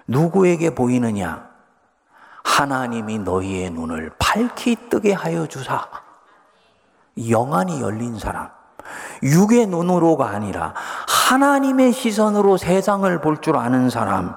누구에게 0.06 0.74
보이느냐? 0.74 1.48
하나님이 2.44 3.18
너희의 3.18 3.70
눈을 3.70 4.12
밝히 4.18 4.76
뜨게 4.88 5.12
하여 5.12 5.46
주사. 5.46 5.86
영안이 7.28 7.80
열린 7.80 8.18
사람. 8.18 8.48
육의 9.22 9.66
눈으로가 9.66 10.30
아니라 10.30 10.72
하나님의 11.28 11.92
시선으로 11.92 12.56
세상을 12.56 13.20
볼 13.20 13.40
줄 13.42 13.56
아는 13.56 13.90
사람. 13.90 14.34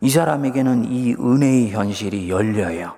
이 0.00 0.10
사람에게는 0.10 0.84
이 0.86 1.14
은혜의 1.14 1.70
현실이 1.70 2.28
열려요. 2.28 2.94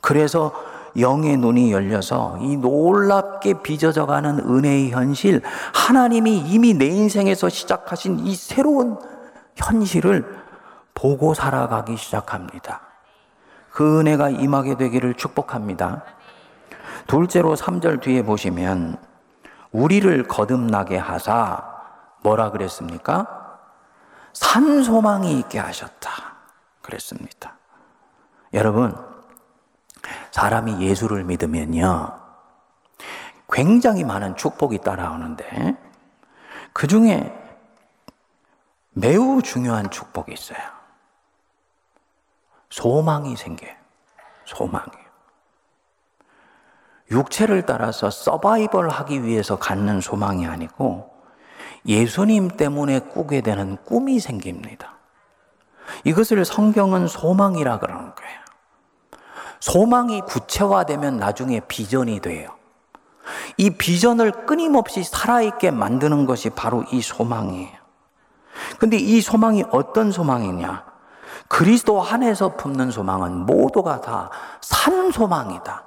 그래서 0.00 0.52
영의 0.98 1.36
눈이 1.38 1.72
열려서 1.72 2.38
이 2.40 2.56
놀랍 2.56 3.23
게 3.44 3.52
빚어져 3.52 4.06
가는 4.06 4.40
은혜의 4.40 4.90
현실, 4.90 5.42
하나님이 5.74 6.38
이미 6.38 6.72
내 6.72 6.86
인생에서 6.86 7.50
시작하신 7.50 8.20
이 8.20 8.34
새로운 8.34 8.98
현실을 9.54 10.42
보고 10.94 11.34
살아가기 11.34 11.96
시작합니다. 11.96 12.80
그 13.70 14.00
은혜가 14.00 14.30
임하게 14.30 14.76
되기를 14.76 15.14
축복합니다. 15.14 16.02
둘째로 17.06 17.54
3절 17.54 18.00
뒤에 18.00 18.22
보시면 18.22 18.96
우리를 19.72 20.26
거듭나게 20.26 20.96
하사 20.96 21.62
뭐라 22.22 22.50
그랬습니까? 22.50 23.58
산소망이 24.32 25.38
있게 25.40 25.58
하셨다. 25.58 26.10
그랬습니다. 26.80 27.58
여러분, 28.54 28.96
사람이 30.30 30.80
예수를 30.80 31.24
믿으면요. 31.24 32.23
굉장히 33.52 34.04
많은 34.04 34.36
축복이 34.36 34.78
따라오는데 34.78 35.76
그 36.72 36.86
중에 36.86 37.32
매우 38.90 39.42
중요한 39.42 39.90
축복이 39.90 40.32
있어요. 40.32 40.58
소망이 42.70 43.36
생겨요. 43.36 43.72
소망이. 44.44 44.90
육체를 47.10 47.66
따라서 47.66 48.10
서바이벌 48.10 48.88
하기 48.88 49.24
위해서 49.24 49.56
갖는 49.58 50.00
소망이 50.00 50.46
아니고 50.46 51.14
예수님 51.86 52.48
때문에 52.48 53.00
꾸게 53.00 53.42
되는 53.42 53.76
꿈이 53.84 54.18
생깁니다. 54.18 54.94
이것을 56.04 56.44
성경은 56.44 57.06
소망이라 57.08 57.78
그러는 57.78 58.14
거예요. 58.14 58.40
소망이 59.60 60.22
구체화되면 60.22 61.18
나중에 61.18 61.60
비전이 61.60 62.20
돼요. 62.20 62.56
이 63.56 63.70
비전을 63.70 64.46
끊임없이 64.46 65.04
살아있게 65.04 65.70
만드는 65.70 66.26
것이 66.26 66.50
바로 66.50 66.84
이 66.92 67.00
소망이에요. 67.00 67.84
근데 68.78 68.96
이 68.96 69.20
소망이 69.20 69.64
어떤 69.70 70.12
소망이냐? 70.12 70.84
그리스도 71.48 72.02
안에서 72.02 72.56
품는 72.56 72.90
소망은 72.90 73.46
모두가 73.46 74.00
다 74.00 74.30
산 74.84 75.10
소망이다. 75.10 75.82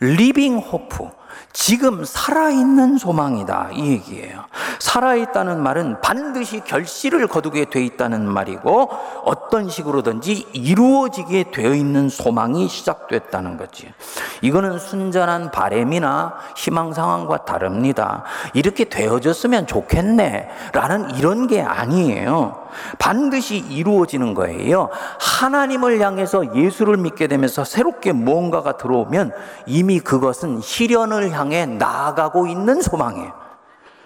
Living 0.00 0.58
hope. 0.58 1.08
지금 1.52 2.04
살아있는 2.04 2.98
소망이다. 2.98 3.70
이 3.72 3.90
얘기예요. 3.90 4.44
살아있다는 4.78 5.62
말은 5.62 6.00
반드시 6.00 6.60
결실을 6.60 7.26
거두게 7.26 7.66
돼 7.66 7.84
있다는 7.84 8.28
말이고 8.28 8.90
어떤 9.24 9.68
식으로든지 9.68 10.46
이루어지게 10.52 11.50
되어 11.52 11.74
있는 11.74 12.08
소망이 12.08 12.68
시작됐다는 12.68 13.58
거지. 13.58 13.92
이거는 14.40 14.78
순전한 14.78 15.50
바램이나 15.50 16.34
희망 16.56 16.92
상황과 16.92 17.44
다릅니다. 17.44 18.24
이렇게 18.54 18.84
되어졌으면 18.84 19.66
좋겠네. 19.66 20.50
라는 20.72 21.14
이런 21.16 21.46
게 21.46 21.60
아니에요. 21.60 22.61
반드시 22.98 23.56
이루어지는 23.56 24.34
거예요. 24.34 24.88
하나님을 25.20 26.00
향해서 26.00 26.54
예수를 26.56 26.96
믿게 26.96 27.26
되면서 27.26 27.64
새롭게 27.64 28.12
무언가가 28.12 28.76
들어오면 28.76 29.32
이미 29.66 30.00
그것은 30.00 30.60
실현을 30.60 31.32
향해 31.32 31.66
나아가고 31.66 32.46
있는 32.46 32.80
소망이에요. 32.80 33.32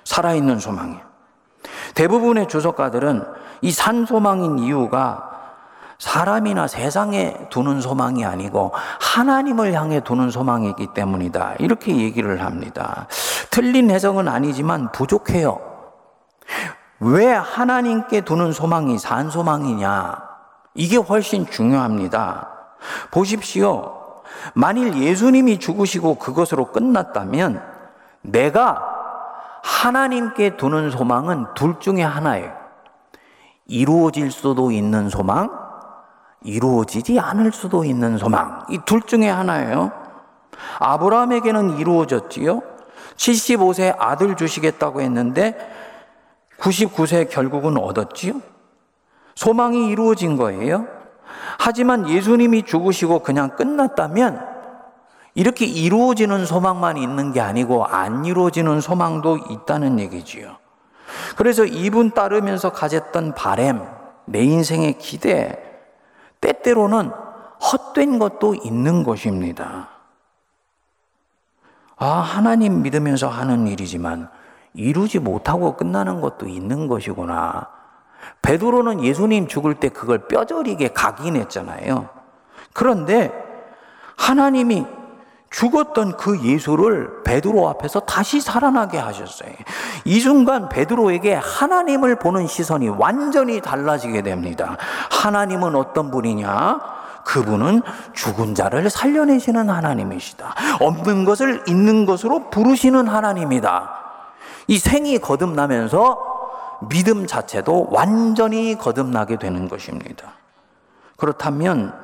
살아있는 0.05 0.59
소망이에요. 0.59 1.01
대부분의 1.95 2.49
주석가들은 2.49 3.25
이 3.63 3.71
산소망인 3.73 4.59
이유가 4.59 5.31
사람이나 5.99 6.69
세상에 6.69 7.49
두는 7.51 7.81
소망이 7.81 8.25
아니고 8.25 8.73
하나님을 9.01 9.73
향해 9.73 10.01
두는 10.01 10.31
소망이기 10.31 10.89
때문이다. 10.89 11.55
이렇게 11.59 11.97
얘기를 11.97 12.43
합니다. 12.43 13.07
틀린 13.51 13.91
해석은 13.91 14.29
아니지만 14.29 14.93
부족해요. 14.93 15.59
왜 17.01 17.33
하나님께 17.33 18.23
두는 18.23 18.53
소망이 18.53 18.99
산 18.99 19.31
소망이냐? 19.31 20.17
이게 20.75 20.97
훨씬 20.97 21.47
중요합니다. 21.47 22.49
보십시오. 23.11 24.23
만일 24.55 24.95
예수님이 24.97 25.59
죽으시고 25.59 26.17
그것으로 26.17 26.73
끝났다면 26.73 27.63
내가 28.23 28.83
하나님께 29.63 30.57
두는 30.57 30.91
소망은 30.91 31.47
둘 31.55 31.81
중에 31.81 32.03
하나예요. 32.03 32.53
이루어질 33.67 34.31
수도 34.31 34.71
있는 34.71 35.09
소망, 35.09 35.51
이루어지지 36.43 37.19
않을 37.19 37.53
수도 37.53 37.85
있는 37.85 38.17
소망. 38.19 38.65
이 38.71 38.79
둘 38.87 39.03
중에 39.03 39.29
하나예요. 39.29 39.91
아브라함에게는 40.79 41.79
이루어졌지요. 41.79 42.63
75세 43.17 43.97
아들 43.99 44.37
주시겠다고 44.37 45.01
했는데 45.01 45.57
99세 46.59 47.31
결국은 47.31 47.77
얻었지요. 47.77 48.41
소망이 49.35 49.89
이루어진 49.89 50.37
거예요. 50.37 50.87
하지만 51.59 52.09
예수님이 52.09 52.65
죽으시고 52.65 53.21
그냥 53.21 53.57
끝났다면 53.57 54.57
이렇게 55.35 55.67
이루어지는 55.67 56.47
소망만 56.47 56.97
있는 56.97 57.33
게 57.33 57.41
아니고 57.41 57.85
안 57.85 58.25
이루어지는 58.25 58.81
소망도 58.81 59.37
있다는 59.51 60.01
얘기지요. 60.01 60.57
그래서 61.37 61.65
이분 61.65 62.11
따르면서 62.11 62.73
가졌던 62.73 63.35
바램, 63.35 63.83
내 64.25 64.43
인생의 64.43 64.99
기대, 64.99 65.59
때때로는 66.41 67.11
헛된 67.61 68.19
것도 68.19 68.55
있는 68.55 69.03
것입니다. 69.05 69.89
아, 71.97 72.07
하나님 72.07 72.83
믿으면서 72.83 73.29
하는 73.29 73.67
일이지만 73.67 74.31
이루지 74.77 75.19
못하고 75.19 75.77
끝나는 75.77 76.21
것도 76.21 76.47
있는 76.47 76.87
것이구나. 76.87 77.69
베드로는 78.43 79.03
예수님 79.03 79.49
죽을 79.49 79.75
때 79.75 79.89
그걸 79.89 80.29
뼈저리게 80.29 80.89
각인했잖아요. 80.89 82.09
그런데 82.73 83.33
하나님이 84.17 84.87
죽었던 85.51 86.17
그 86.17 86.43
예수를 86.43 87.23
베드로 87.23 87.69
앞에서 87.71 88.01
다시 88.01 88.41
살아나게 88.41 88.99
하셨어요. 88.99 89.51
이 90.05 90.21
순간 90.21 90.69
베드로에게 90.69 91.35
하나님을 91.35 92.17
보는 92.17 92.47
시선이 92.47 92.89
완전히 92.91 93.61
달라지게 93.61 94.23
됩니다. 94.23 94.77
하나님은 95.11 95.75
어떤 95.75 96.11
분이냐? 96.11 96.81
그분은 97.25 97.83
죽은 98.13 98.55
자를 98.55 98.91
살려내시는 98.91 99.71
하나님이시다. 99.71 100.55
없는 100.81 101.25
것을 101.25 101.63
있는 101.67 102.07
것으로 102.07 102.51
부르시는 102.51 103.09
하나님이다. 103.09 104.06
이 104.69 104.79
생이 104.79 105.19
거듭나면서 105.19 106.37
믿음 106.89 107.27
자체도 107.27 107.89
완전히 107.91 108.77
거듭나게 108.77 109.37
되는 109.37 109.69
것입니다. 109.69 110.35
그렇다면 111.17 111.95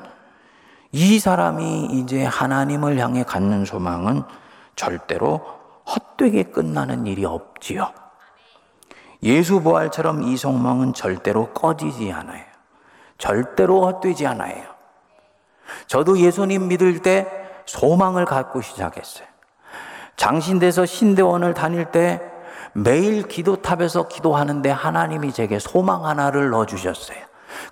이 0.92 1.18
사람이 1.18 1.86
이제 1.92 2.24
하나님을 2.24 2.98
향해 2.98 3.22
갖는 3.22 3.64
소망은 3.64 4.22
절대로 4.76 5.40
헛되게 5.86 6.44
끝나는 6.44 7.06
일이 7.06 7.24
없지요. 7.24 7.92
예수 9.22 9.62
부활처럼 9.62 10.22
이 10.22 10.36
소망은 10.36 10.94
절대로 10.94 11.48
꺼지지 11.52 12.12
않아요. 12.12 12.44
절대로 13.18 13.86
헛되지 13.86 14.26
않아요. 14.26 14.64
저도 15.86 16.18
예수님 16.18 16.68
믿을 16.68 17.00
때 17.00 17.26
소망을 17.66 18.24
갖고 18.24 18.60
시작했어요. 18.60 19.26
장신대에서 20.16 20.86
신대원을 20.86 21.54
다닐 21.54 21.86
때 21.86 22.31
매일 22.74 23.28
기도탑에서 23.28 24.08
기도하는데 24.08 24.70
하나님이 24.70 25.32
제게 25.32 25.58
소망 25.58 26.06
하나를 26.06 26.50
넣어주셨어요. 26.50 27.18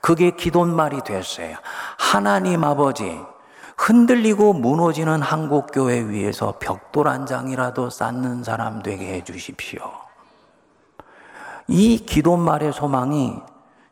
그게 0.01 0.33
기도말이 0.33 1.03
됐어요. 1.03 1.57
하나님 1.99 2.65
아버지, 2.65 3.19
흔들리고 3.79 4.53
무너지는 4.53 5.23
한국교회 5.23 6.09
위에서 6.09 6.57
벽돌 6.61 7.09
한 7.09 7.25
장이라도 7.25 7.89
쌓는 7.89 8.45
사람 8.45 8.83
되게 8.83 9.15
해주십시오. 9.15 9.81
이 11.67 12.05
기도말의 12.05 12.73
소망이 12.73 13.39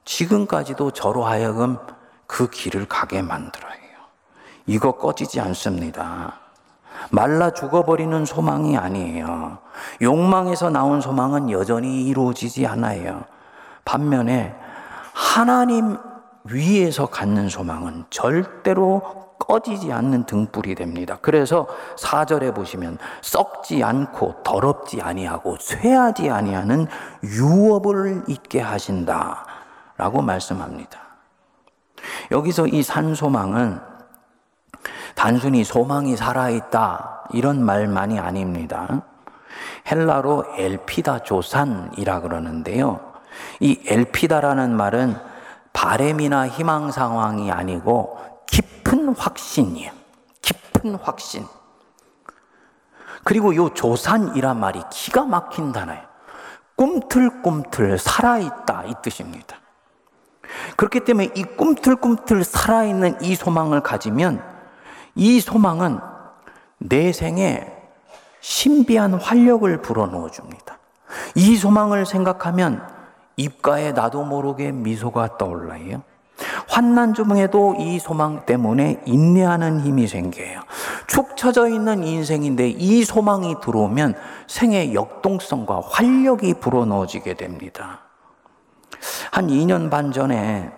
지금까지도 0.04 0.90
저로 0.90 1.24
하여금 1.24 1.78
그 2.26 2.50
길을 2.50 2.86
가게 2.86 3.22
만들어요. 3.22 3.78
이거 4.66 4.92
꺼지지 4.92 5.40
않습니다. 5.40 6.47
말라 7.10 7.50
죽어버리는 7.50 8.24
소망이 8.24 8.76
아니에요. 8.76 9.58
욕망에서 10.02 10.70
나온 10.70 11.00
소망은 11.00 11.50
여전히 11.50 12.04
이루어지지 12.04 12.66
않아요. 12.66 13.24
반면에 13.84 14.54
하나님 15.14 15.96
위에서 16.44 17.06
갖는 17.06 17.48
소망은 17.48 18.04
절대로 18.10 19.28
꺼지지 19.38 19.92
않는 19.92 20.24
등불이 20.24 20.74
됩니다. 20.74 21.18
그래서 21.22 21.66
4절에 21.96 22.54
보시면 22.54 22.98
썩지 23.22 23.82
않고 23.82 24.42
더럽지 24.42 25.00
아니하고 25.00 25.56
쇠하지 25.60 26.30
아니하는 26.30 26.86
유업을 27.22 28.24
있게 28.26 28.60
하신다라고 28.60 30.22
말씀합니다. 30.22 30.98
여기서 32.30 32.66
이 32.66 32.82
산소망은 32.82 33.80
단순히 35.18 35.64
소망이 35.64 36.16
살아있다 36.16 37.24
이런 37.32 37.64
말만이 37.64 38.20
아닙니다. 38.20 39.02
헬라로 39.90 40.44
엘피다 40.56 41.24
조산이라 41.24 42.20
그러는데요. 42.20 43.00
이 43.58 43.80
엘피다라는 43.84 44.76
말은 44.76 45.16
바램이나 45.72 46.46
희망 46.46 46.92
상황이 46.92 47.50
아니고 47.50 48.16
깊은 48.46 49.16
확신이에요. 49.16 49.90
깊은 50.40 50.94
확신. 51.02 51.44
그리고 53.24 53.56
요 53.56 53.74
조산이란 53.74 54.60
말이 54.60 54.80
기가 54.88 55.24
막힌 55.24 55.72
단어예요. 55.72 56.02
꿈틀꿈틀 56.76 57.98
살아있다 57.98 58.84
이 58.84 58.94
뜻입니다. 59.02 59.56
그렇기 60.76 61.00
때문에 61.00 61.32
이 61.34 61.42
꿈틀꿈틀 61.42 62.44
살아있는 62.44 63.20
이 63.22 63.34
소망을 63.34 63.80
가지면 63.80 64.47
이 65.18 65.40
소망은 65.40 65.98
내 66.78 67.12
생에 67.12 67.66
신비한 68.40 69.14
활력을 69.14 69.82
불어넣어 69.82 70.30
줍니다. 70.30 70.78
이 71.34 71.56
소망을 71.56 72.06
생각하면 72.06 72.86
입가에 73.36 73.92
나도 73.92 74.22
모르게 74.22 74.70
미소가 74.70 75.36
떠올라요. 75.36 76.02
환난 76.68 77.14
중에도 77.14 77.74
이 77.80 77.98
소망 77.98 78.46
때문에 78.46 79.02
인내하는 79.06 79.80
힘이 79.80 80.06
생겨요. 80.06 80.60
축 81.08 81.36
처져 81.36 81.68
있는 81.68 82.04
인생인데 82.04 82.68
이 82.68 83.02
소망이 83.02 83.56
들어오면 83.60 84.14
생의 84.46 84.94
역동성과 84.94 85.80
활력이 85.84 86.54
불어넣어지게 86.54 87.34
됩니다. 87.34 88.02
한 89.32 89.48
2년 89.48 89.90
반 89.90 90.12
전에 90.12 90.77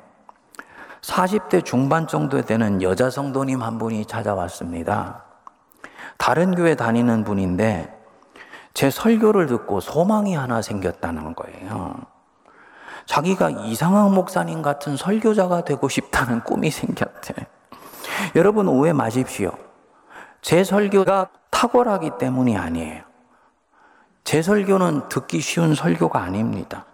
40대 1.03 1.65
중반 1.65 2.07
정도 2.07 2.43
되는 2.43 2.83
여자 2.83 3.11
성도님 3.11 3.63
한 3.63 3.79
분이 3.79 4.07
찾아왔습니다. 4.07 5.25
다른 6.19 6.55
교회 6.55 6.75
다니는 6.75 7.25
분인데 7.25 7.99
제 8.75 8.91
설교를 8.91 9.47
듣고 9.47 9.81
소망이 9.81 10.35
하나 10.35 10.63
생겼다는 10.63 11.35
거예요. 11.35 11.95
자기가 13.07 13.51
이상한 13.51 14.15
목사님 14.15 14.63
같은 14.63 14.97
설교자가 14.97 15.65
되고 15.65 15.89
싶다는 15.89 16.41
꿈이 16.45 16.71
생겼대. 16.71 17.35
여러분 18.37 18.69
오해 18.69 18.93
마십시오. 18.93 19.53
제 20.43 20.63
설교가 20.63 21.29
탁월하기 21.51 22.13
때문이 22.19 22.57
아니에요. 22.57 23.03
제 24.25 24.43
설교는 24.43 25.09
듣기 25.09 25.41
쉬운 25.41 25.75
설교가 25.75 26.23
아닙니다. 26.23 26.85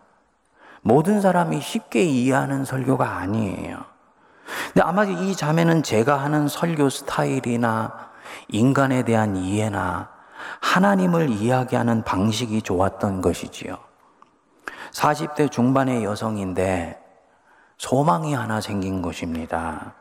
모든 0.80 1.20
사람이 1.20 1.60
쉽게 1.60 2.02
이해하는 2.04 2.64
설교가 2.64 3.16
아니에요. 3.18 3.95
근데 4.72 4.80
아마 4.82 5.04
이 5.04 5.34
자매는 5.34 5.82
제가 5.82 6.16
하는 6.16 6.48
설교 6.48 6.90
스타일이나 6.90 8.10
인간에 8.48 9.02
대한 9.04 9.36
이해나 9.36 10.10
하나님을 10.60 11.30
이야기하는 11.30 12.04
방식이 12.04 12.62
좋았던 12.62 13.20
것이지요. 13.22 13.78
40대 14.92 15.50
중반의 15.50 16.04
여성인데 16.04 16.98
소망이 17.78 18.34
하나 18.34 18.60
생긴 18.60 19.02
것입니다. 19.02 19.94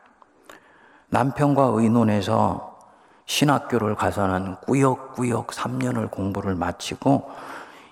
남편과 1.09 1.71
의논해서 1.75 2.77
신학교를 3.25 3.95
가서는 3.95 4.57
꾸역꾸역 4.61 5.47
3년을 5.47 6.11
공부를 6.11 6.55
마치고 6.55 7.29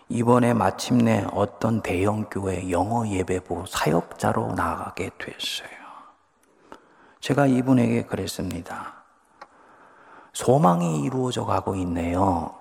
이번에 0.09 0.53
마침내 0.53 1.25
어떤 1.33 1.81
대형교회 1.81 2.69
영어 2.69 3.07
예배부 3.07 3.65
사역자로 3.67 4.53
나가게 4.53 5.09
됐어요. 5.17 5.82
제가 7.23 7.45
이분에게 7.45 8.03
그랬습니다. 8.03 8.95
소망이 10.33 11.03
이루어져 11.03 11.45
가고 11.45 11.73
있네요. 11.75 12.53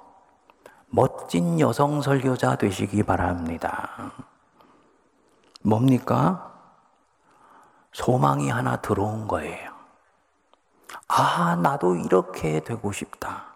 멋진 0.87 1.59
여성 1.59 2.01
설교자 2.01 2.55
되시기 2.55 3.03
바랍니다. 3.03 4.12
뭡니까? 5.62 6.53
소망이 7.92 8.51
하나 8.51 8.77
들어온 8.77 9.27
거예요. 9.27 9.72
아, 11.09 11.57
나도 11.61 11.96
이렇게 11.96 12.61
되고 12.61 12.92
싶다. 12.92 13.46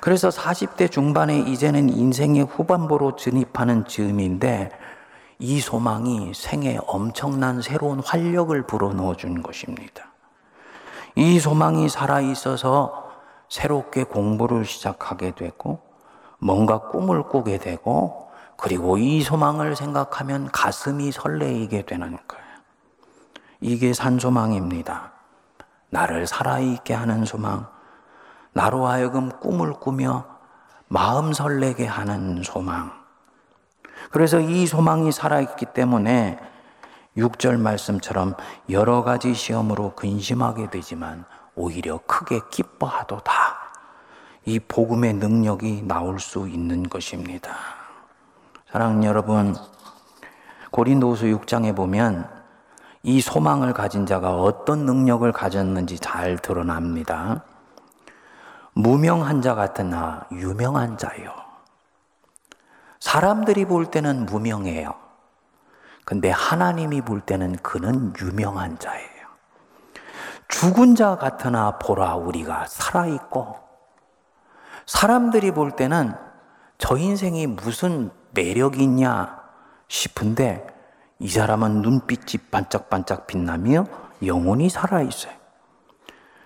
그래서 0.00 0.28
40대 0.28 0.88
중반에 0.88 1.36
이제는 1.40 1.88
인생의 1.88 2.44
후반부로 2.44 3.16
진입하는 3.16 3.86
즈음인데 3.86 4.70
이 5.40 5.58
소망이 5.58 6.32
생에 6.32 6.78
엄청난 6.86 7.60
새로운 7.60 7.98
활력을 7.98 8.68
불어넣어 8.68 9.16
준 9.16 9.42
것입니다. 9.42 10.11
이 11.14 11.38
소망이 11.38 11.88
살아 11.88 12.20
있어서 12.20 13.10
새롭게 13.48 14.04
공부를 14.04 14.64
시작하게 14.64 15.32
되고 15.32 15.80
뭔가 16.38 16.78
꿈을 16.78 17.22
꾸게 17.24 17.58
되고 17.58 18.30
그리고 18.56 18.96
이 18.96 19.22
소망을 19.22 19.76
생각하면 19.76 20.50
가슴이 20.50 21.12
설레이게 21.12 21.82
되는 21.82 22.16
거예요. 22.28 22.44
이게 23.60 23.92
산소망입니다. 23.92 25.12
나를 25.90 26.26
살아있게 26.26 26.94
하는 26.94 27.24
소망, 27.24 27.66
나로 28.52 28.86
하여금 28.86 29.30
꿈을 29.40 29.74
꾸며 29.74 30.24
마음 30.88 31.32
설레게 31.32 31.86
하는 31.86 32.42
소망. 32.42 32.92
그래서 34.10 34.40
이 34.40 34.66
소망이 34.66 35.12
살아있기 35.12 35.66
때문에 35.66 36.38
6절 37.16 37.58
말씀처럼 37.58 38.34
여러 38.70 39.02
가지 39.02 39.34
시험으로 39.34 39.94
근심하게 39.94 40.70
되지만 40.70 41.24
오히려 41.54 41.98
크게 42.06 42.40
기뻐하도다. 42.50 43.32
이 44.44 44.58
복음의 44.58 45.14
능력이 45.14 45.82
나올 45.82 46.18
수 46.18 46.48
있는 46.48 46.88
것입니다. 46.88 47.54
사랑하는 48.70 49.04
여러분, 49.04 49.54
고린도후서 50.70 51.26
6장에 51.26 51.76
보면 51.76 52.28
이 53.02 53.20
소망을 53.20 53.72
가진 53.72 54.06
자가 54.06 54.36
어떤 54.36 54.86
능력을 54.86 55.30
가졌는지 55.32 55.98
잘 55.98 56.38
드러납니다. 56.38 57.44
무명한 58.72 59.42
자 59.42 59.54
같으나 59.54 60.26
유명한 60.32 60.96
자요. 60.96 61.34
사람들이 63.00 63.66
볼 63.66 63.86
때는 63.86 64.24
무명해요. 64.24 64.94
근데 66.04 66.30
하나님이 66.30 67.02
볼 67.02 67.20
때는 67.20 67.56
그는 67.56 68.12
유명한 68.20 68.78
자예요. 68.78 69.08
죽은 70.48 70.94
자 70.94 71.16
같으나 71.16 71.78
보라 71.78 72.16
우리가 72.16 72.66
살아있고 72.66 73.56
사람들이 74.86 75.52
볼 75.52 75.72
때는 75.72 76.14
저 76.78 76.96
인생이 76.96 77.46
무슨 77.46 78.10
매력이 78.32 78.82
있냐 78.82 79.40
싶은데 79.88 80.66
이 81.18 81.28
사람은 81.28 81.82
눈빛이 81.82 82.50
반짝반짝 82.50 83.26
빛나며 83.26 83.86
영혼이 84.24 84.68
살아있어요. 84.68 85.32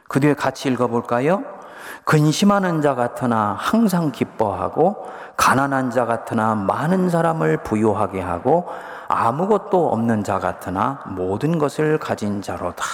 그 0.09 0.21
뒤에 0.21 0.35
같이 0.35 0.69
읽어볼까요? 0.69 1.56
근심하는 2.05 2.83
자 2.83 2.95
같으나 2.95 3.57
항상 3.59 4.13
기뻐하고 4.13 5.07
가난한 5.37 5.91
자 5.91 6.07
같으나 6.07 6.55
많은 6.55 7.11
사람을 7.11 7.59
부유하게 7.59 8.21
하고 8.21 8.69
아무것도 9.09 9.93
없는 9.93 10.25
자 10.25 10.39
같으나 10.39 11.05
모든 11.07 11.59
것을 11.59 11.99
가진 11.99 12.43
자로다. 12.43 12.85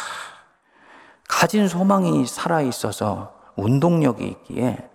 가진 1.29 1.69
소망이 1.69 2.27
살아 2.27 2.61
있어서 2.61 3.35
운동력이 3.57 4.25
있기에 4.27 4.91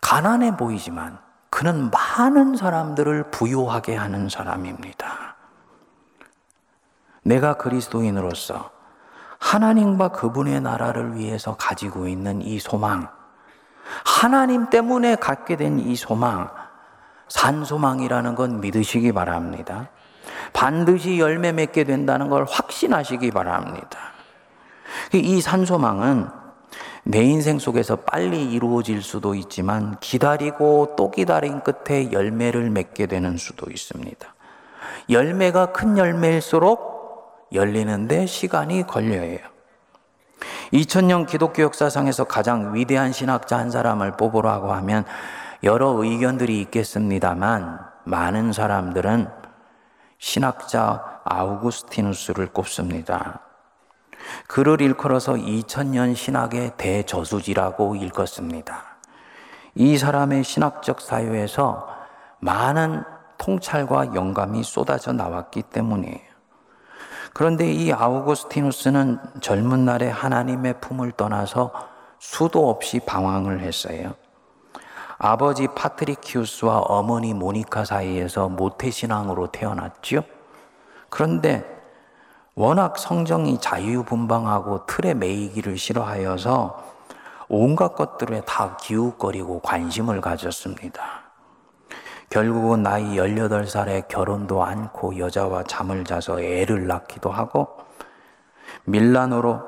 가난해 0.00 0.56
보이지만 0.56 1.18
그는 1.50 1.90
많은 1.90 2.56
사람들을 2.56 3.30
부유하게 3.30 3.94
하는 3.96 4.28
사람입니다. 4.28 5.36
내가 7.22 7.54
그리스도인으로서 7.54 8.70
하나님과 9.52 10.08
그분의 10.08 10.62
나라를 10.62 11.16
위해서 11.16 11.56
가지고 11.56 12.08
있는 12.08 12.40
이 12.40 12.58
소망, 12.58 13.08
하나님 14.02 14.70
때문에 14.70 15.16
갖게 15.16 15.56
된 15.56 15.78
이 15.78 15.94
소망, 15.94 16.48
산소망이라는 17.28 18.34
건 18.34 18.62
믿으시기 18.62 19.12
바랍니다. 19.12 19.90
반드시 20.54 21.18
열매 21.18 21.52
맺게 21.52 21.84
된다는 21.84 22.30
걸 22.30 22.46
확신하시기 22.48 23.30
바랍니다. 23.32 23.98
이 25.12 25.42
산소망은 25.42 26.30
내 27.04 27.22
인생 27.22 27.58
속에서 27.58 27.96
빨리 27.96 28.50
이루어질 28.52 29.02
수도 29.02 29.34
있지만 29.34 29.98
기다리고 30.00 30.94
또 30.96 31.10
기다린 31.10 31.60
끝에 31.60 32.10
열매를 32.10 32.70
맺게 32.70 33.04
되는 33.04 33.36
수도 33.36 33.70
있습니다. 33.70 34.34
열매가 35.10 35.72
큰 35.72 35.98
열매일수록 35.98 36.91
열리는데 37.52 38.26
시간이 38.26 38.86
걸려요. 38.86 39.38
2000년 40.72 41.26
기독교 41.26 41.62
역사상에서 41.62 42.24
가장 42.24 42.74
위대한 42.74 43.12
신학자 43.12 43.58
한 43.58 43.70
사람을 43.70 44.16
뽑으라고 44.16 44.72
하면 44.72 45.04
여러 45.62 45.88
의견들이 45.90 46.60
있겠습니다만 46.62 47.78
많은 48.04 48.52
사람들은 48.52 49.28
신학자 50.18 51.20
아우구스티누스를 51.24 52.48
꼽습니다. 52.48 53.40
그를 54.46 54.80
일컬어서 54.80 55.34
2000년 55.34 56.14
신학의 56.14 56.72
대저수지라고 56.76 57.96
읽었습니다. 57.96 58.84
이 59.74 59.98
사람의 59.98 60.44
신학적 60.44 61.00
사유에서 61.00 61.88
많은 62.40 63.04
통찰과 63.38 64.14
영감이 64.14 64.62
쏟아져 64.62 65.12
나왔기 65.12 65.62
때문이에요. 65.62 66.31
그런데 67.34 67.72
이 67.72 67.92
아우구스티누스는 67.92 69.18
젊은 69.40 69.84
날에 69.84 70.08
하나님의 70.08 70.80
품을 70.80 71.12
떠나서 71.12 71.72
수도 72.18 72.68
없이 72.68 73.00
방황을 73.00 73.60
했어요. 73.60 74.14
아버지 75.18 75.68
파트리키우스와 75.68 76.80
어머니 76.80 77.32
모니카 77.32 77.84
사이에서 77.84 78.48
모태신앙으로 78.48 79.48
태어났지요. 79.48 80.22
그런데 81.08 81.64
워낙 82.54 82.98
성정이 82.98 83.60
자유분방하고 83.60 84.86
틀에 84.86 85.14
매이기를 85.14 85.78
싫어하여서 85.78 86.84
온갖 87.48 87.94
것들에 87.94 88.42
다 88.42 88.76
기웃거리고 88.76 89.60
관심을 89.60 90.20
가졌습니다. 90.20 91.21
결국은 92.32 92.82
나이 92.82 93.16
18살에 93.16 94.08
결혼도 94.08 94.64
않고 94.64 95.18
여자와 95.18 95.64
잠을 95.64 96.02
자서 96.02 96.40
애를 96.40 96.86
낳기도 96.86 97.30
하고 97.30 97.76
밀라노로 98.84 99.60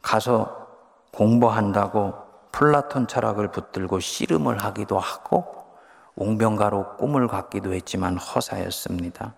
가서 0.00 0.68
공부한다고 1.12 2.14
플라톤 2.50 3.06
철학을 3.06 3.50
붙들고 3.50 4.00
씨름을 4.00 4.56
하기도 4.56 4.98
하고 4.98 5.66
웅병가로 6.14 6.96
꿈을 6.96 7.28
갖기도 7.28 7.74
했지만 7.74 8.16
허사였습니다. 8.16 9.34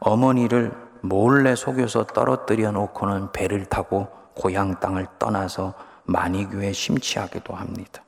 어머니를 0.00 0.72
몰래 1.02 1.54
속여서 1.54 2.04
떨어뜨려 2.06 2.72
놓고는 2.72 3.32
배를 3.32 3.66
타고 3.66 4.08
고향 4.34 4.80
땅을 4.80 5.08
떠나서 5.18 5.74
마니교에 6.04 6.72
심취하기도 6.72 7.52
합니다. 7.52 8.03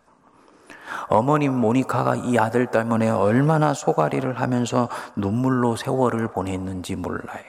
어머님 1.08 1.54
모니카가 1.54 2.16
이 2.16 2.38
아들 2.38 2.66
때문에 2.66 3.10
얼마나 3.10 3.74
소가리를 3.74 4.40
하면서 4.40 4.88
눈물로 5.16 5.76
세월을 5.76 6.28
보냈는지 6.28 6.96
몰라요. 6.96 7.44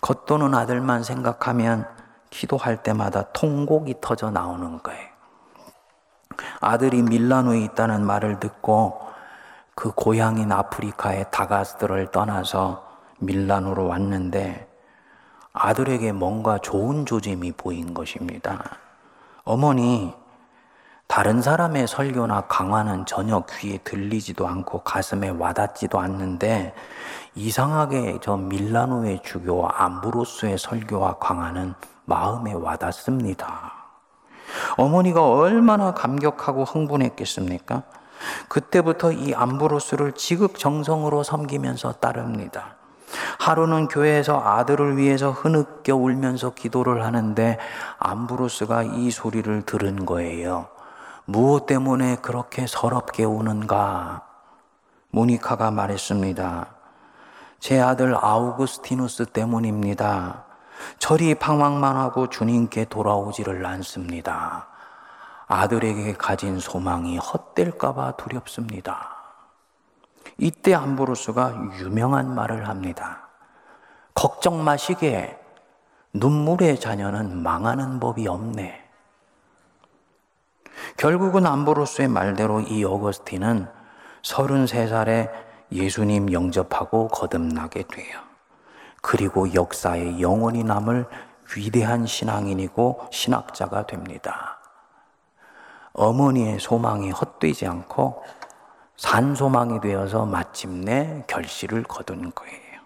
겉도는 0.00 0.54
아들만 0.54 1.02
생각하면 1.02 1.86
기도할 2.30 2.82
때마다 2.82 3.24
통곡이 3.32 3.96
터져 4.00 4.30
나오는 4.30 4.82
거예요. 4.82 5.10
아들이 6.60 7.02
밀라노에 7.02 7.60
있다는 7.64 8.04
말을 8.04 8.40
듣고 8.40 9.00
그 9.74 9.92
고향인 9.92 10.52
아프리카의 10.52 11.26
다가스를 11.30 12.10
떠나서 12.10 12.86
밀라노로 13.18 13.86
왔는데 13.86 14.68
아들에게 15.52 16.12
뭔가 16.12 16.58
좋은 16.58 17.06
조짐이 17.06 17.52
보인 17.52 17.92
것입니다. 17.92 18.62
어머니, 19.44 20.14
다른 21.10 21.42
사람의 21.42 21.88
설교나 21.88 22.42
강화는 22.42 23.04
전혀 23.04 23.42
귀에 23.50 23.78
들리지도 23.78 24.46
않고 24.46 24.82
가슴에 24.84 25.30
와닿지도 25.30 25.98
않는데 25.98 26.72
이상하게 27.34 28.18
저 28.22 28.36
밀라노의 28.36 29.22
주교와 29.24 29.72
암브로스의 29.74 30.56
설교와 30.56 31.18
강화는 31.18 31.74
마음에 32.04 32.52
와닿습니다. 32.52 33.72
어머니가 34.76 35.28
얼마나 35.28 35.94
감격하고 35.94 36.62
흥분했겠습니까? 36.62 37.82
그때부터 38.48 39.10
이 39.10 39.34
암브로스를 39.34 40.12
지극정성으로 40.12 41.24
섬기면서 41.24 41.94
따릅니다. 41.94 42.76
하루는 43.40 43.88
교회에서 43.88 44.40
아들을 44.40 44.96
위해서 44.96 45.32
흐느껴 45.32 45.96
울면서 45.96 46.54
기도를 46.54 47.04
하는데 47.04 47.58
암브로스가 47.98 48.84
이 48.84 49.10
소리를 49.10 49.62
들은 49.62 50.06
거예요. 50.06 50.68
무엇 51.24 51.66
때문에 51.66 52.16
그렇게 52.16 52.66
서럽게 52.66 53.24
우는가? 53.24 54.26
모니카가 55.10 55.70
말했습니다. 55.70 56.66
제 57.58 57.80
아들 57.80 58.16
아우구스티누스 58.16 59.26
때문입니다. 59.26 60.44
저리 60.98 61.34
방황만 61.34 61.96
하고 61.96 62.28
주님께 62.28 62.86
돌아오지를 62.86 63.66
않습니다. 63.66 64.68
아들에게 65.46 66.14
가진 66.14 66.58
소망이 66.58 67.18
헛될까봐 67.18 68.12
두렵습니다. 68.12 69.16
이때 70.38 70.74
암브로스가 70.74 71.54
유명한 71.80 72.34
말을 72.34 72.68
합니다. 72.68 73.28
걱정 74.14 74.64
마시게 74.64 75.38
눈물의 76.12 76.80
자녀는 76.80 77.42
망하는 77.42 78.00
법이 78.00 78.26
없네. 78.26 78.89
결국은 80.96 81.46
암브로스의 81.46 82.08
말대로 82.08 82.60
이 82.60 82.84
어거스틴은 82.84 83.68
33살에 84.22 85.30
예수님 85.72 86.32
영접하고 86.32 87.08
거듭나게 87.08 87.84
돼요. 87.84 88.20
그리고 89.02 89.52
역사에 89.54 90.20
영원히 90.20 90.64
남을 90.64 91.06
위대한 91.56 92.06
신앙인이고 92.06 93.08
신학자가 93.10 93.86
됩니다. 93.86 94.58
어머니의 95.92 96.60
소망이 96.60 97.10
헛되지 97.10 97.66
않고 97.66 98.22
산소망이 98.96 99.80
되어서 99.80 100.26
마침내 100.26 101.24
결실을 101.26 101.82
거둔 101.84 102.32
거예요. 102.32 102.80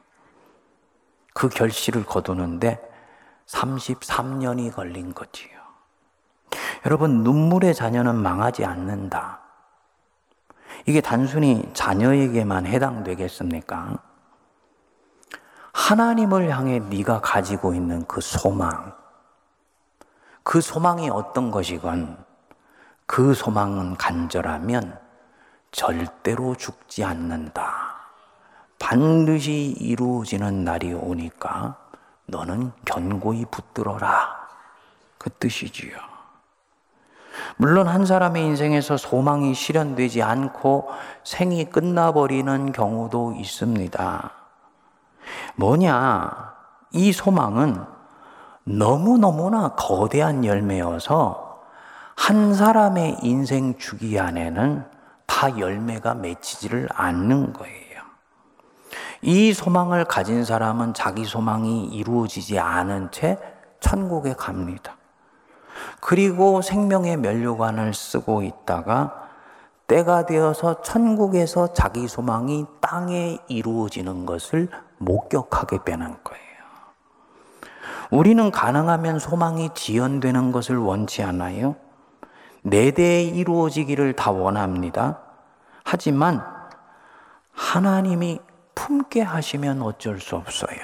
그 1.34 1.48
결실을 1.48 2.06
거두는데 2.06 2.80
33년이 3.46 4.72
걸린 4.72 5.12
거지요. 5.12 5.53
여러분, 6.86 7.22
눈물의 7.22 7.74
자녀는 7.74 8.16
망하지 8.16 8.64
않는다. 8.64 9.40
이게 10.86 11.00
단순히 11.00 11.68
자녀에게만 11.72 12.66
해당되겠습니까? 12.66 13.98
하나님을 15.72 16.50
향해 16.50 16.78
네가 16.78 17.20
가지고 17.20 17.74
있는 17.74 18.04
그 18.06 18.20
소망, 18.20 18.94
그 20.42 20.60
소망이 20.60 21.08
어떤 21.08 21.50
것이건 21.50 22.22
그 23.06 23.34
소망은 23.34 23.96
간절하면 23.96 24.98
절대로 25.72 26.54
죽지 26.54 27.02
않는다. 27.02 27.94
반드시 28.78 29.74
이루어지는 29.78 30.64
날이 30.64 30.92
오니까 30.92 31.78
너는 32.26 32.72
견고히 32.84 33.46
붙들어라. 33.46 34.44
그 35.18 35.30
뜻이지요. 35.30 36.13
물론 37.56 37.86
한 37.86 38.04
사람의 38.04 38.44
인생에서 38.44 38.96
소망이 38.96 39.54
실현되지 39.54 40.22
않고 40.22 40.88
생이 41.22 41.70
끝나버리는 41.70 42.72
경우도 42.72 43.34
있습니다. 43.38 44.30
뭐냐? 45.56 46.54
이 46.92 47.12
소망은 47.12 47.84
너무너무나 48.64 49.70
거대한 49.70 50.44
열매여서 50.44 51.62
한 52.16 52.54
사람의 52.54 53.18
인생 53.22 53.76
주기 53.78 54.18
안에는 54.18 54.84
다 55.26 55.58
열매가 55.58 56.14
맺히지를 56.14 56.88
않는 56.92 57.52
거예요. 57.52 57.84
이 59.22 59.52
소망을 59.52 60.04
가진 60.04 60.44
사람은 60.44 60.94
자기 60.94 61.24
소망이 61.24 61.86
이루어지지 61.86 62.58
않은 62.58 63.10
채 63.10 63.38
천국에 63.80 64.34
갑니다. 64.34 64.96
그리고 66.00 66.62
생명의 66.62 67.16
면류관을 67.16 67.94
쓰고 67.94 68.42
있다가 68.42 69.28
때가 69.86 70.26
되어서 70.26 70.82
천국에서 70.82 71.72
자기 71.72 72.08
소망이 72.08 72.66
땅에 72.80 73.38
이루어지는 73.48 74.26
것을 74.26 74.68
목격하게 74.98 75.84
되는 75.84 76.16
거예요. 76.24 76.44
우리는 78.10 78.50
가능하면 78.50 79.18
소망이 79.18 79.70
지연되는 79.74 80.52
것을 80.52 80.76
원치 80.76 81.22
않아요. 81.22 81.76
내 82.62 82.92
대에 82.92 83.22
이루어지기를 83.22 84.14
다 84.14 84.30
원합니다. 84.30 85.18
하지만 85.84 86.44
하나님이 87.52 88.40
품게 88.74 89.22
하시면 89.22 89.82
어쩔 89.82 90.20
수 90.20 90.36
없어요. 90.36 90.78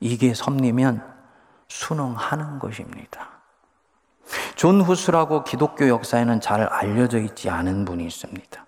이게 0.00 0.34
섭리면 0.34 1.02
순응하는 1.68 2.58
것입니다. 2.58 3.37
존 4.56 4.80
후스라고 4.80 5.44
기독교 5.44 5.88
역사에는 5.88 6.40
잘 6.40 6.62
알려져 6.62 7.18
있지 7.18 7.48
않은 7.48 7.84
분이 7.84 8.04
있습니다. 8.04 8.66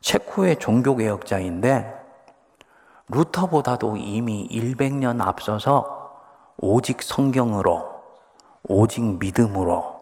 체코의 0.00 0.58
종교개혁자인데 0.58 1.94
루터보다도 3.08 3.96
이미 3.96 4.48
100년 4.50 5.20
앞서서 5.20 6.12
오직 6.56 7.02
성경으로, 7.02 8.02
오직 8.62 9.02
믿음으로 9.18 10.00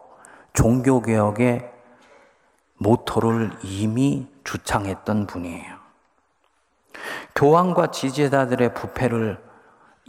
종교개혁의 0.53 1.69
모토를 2.77 3.51
이미 3.63 4.27
주창했던 4.43 5.27
분이에요. 5.27 5.79
교황과 7.35 7.91
지지자들의 7.91 8.73
부패를 8.73 9.48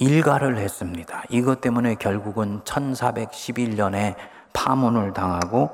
일가를 0.01 0.57
했습니다. 0.57 1.23
이것 1.29 1.61
때문에 1.61 1.95
결국은 1.97 2.63
1411년에 2.65 4.17
파문을 4.55 5.13
당하고 5.13 5.71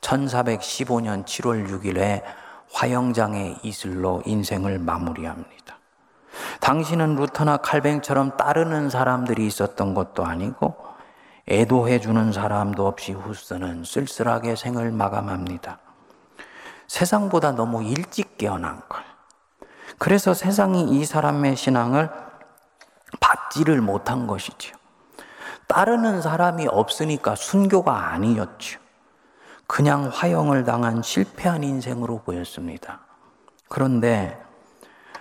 1415년 0.00 1.24
7월 1.24 1.68
6일에 1.68 2.22
화영장의 2.72 3.60
이슬로 3.62 4.22
인생을 4.26 4.80
마무리합니다. 4.80 5.78
당신은 6.60 7.14
루터나 7.14 7.58
칼뱅처럼 7.58 8.36
따르는 8.36 8.90
사람들이 8.90 9.46
있었던 9.46 9.94
것도 9.94 10.24
아니고 10.24 10.74
애도해 11.48 12.00
주는 12.00 12.32
사람도 12.32 12.84
없이 12.84 13.12
후스는 13.12 13.84
쓸쓸하게 13.84 14.56
생을 14.56 14.90
마감합니다. 14.90 15.78
세상보다 16.88 17.52
너무 17.52 17.84
일찍 17.84 18.38
깨어난 18.38 18.82
걸. 18.88 19.02
그래서 19.98 20.34
세상이 20.34 20.98
이 20.98 21.04
사람의 21.04 21.54
신앙을 21.54 22.10
받지를 23.20 23.80
못한 23.80 24.26
것이지요. 24.26 24.74
따르는 25.66 26.22
사람이 26.22 26.66
없으니까 26.68 27.34
순교가 27.34 28.12
아니었죠. 28.12 28.80
그냥 29.66 30.10
화형을 30.12 30.64
당한 30.64 31.02
실패한 31.02 31.62
인생으로 31.64 32.22
보였습니다. 32.22 33.00
그런데 33.68 34.38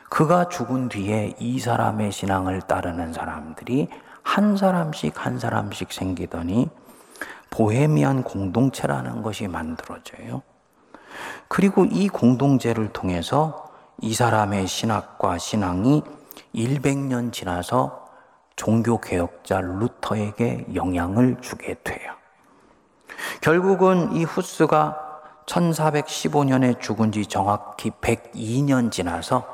그가 0.10 0.50
죽은 0.50 0.90
뒤에 0.90 1.36
이 1.40 1.58
사람의 1.58 2.12
신앙을 2.12 2.62
따르는 2.64 3.14
사람들이 3.14 3.88
한 4.24 4.58
사람씩 4.58 5.26
한 5.26 5.40
사람씩 5.40 5.94
생기더니 5.94 6.70
보헤미안 7.50 8.24
공동체라는 8.24 9.22
것이 9.22 9.48
만들어져요. 9.48 10.42
그리고 11.48 11.86
이 11.86 12.10
공동체를 12.10 12.90
통해서 12.90 13.72
이 14.02 14.14
사람의 14.14 14.68
신학과 14.68 15.38
신앙이 15.38 16.04
100년 16.54 17.32
지나서 17.32 18.06
종교개혁자 18.56 19.62
루터에게 19.62 20.68
영향을 20.76 21.38
주게 21.42 21.76
돼요. 21.84 22.14
결국은 23.42 24.14
이 24.14 24.24
후스가 24.24 25.12
1415년에 25.46 26.80
죽은 26.80 27.12
지 27.12 27.26
정확히 27.26 27.92
102년 27.92 28.92
지나서 28.92 29.46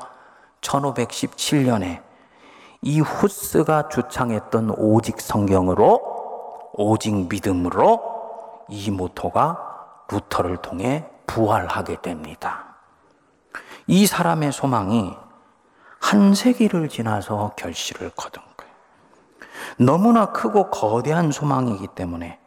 1517년에 0.60 2.02
이 2.82 3.00
후스가 3.00 3.88
주창했던 3.88 4.74
오직 4.76 5.20
성경으로 5.20 6.70
오직 6.74 7.28
믿음으로 7.28 8.64
이 8.68 8.90
모토가 8.90 10.04
루터를 10.10 10.58
통해 10.58 11.08
부활하게 11.26 12.00
됩니다. 12.02 12.76
이 13.86 14.06
사람의 14.06 14.52
소망이 14.52 15.16
한 16.00 16.34
세기를 16.34 16.88
지나서 16.88 17.54
결실을 17.56 18.10
거둔 18.16 18.42
거예요. 18.56 18.72
너무나 19.78 20.32
크고 20.32 20.70
거대한 20.70 21.30
소망이기 21.30 21.88
때문에 21.94 22.38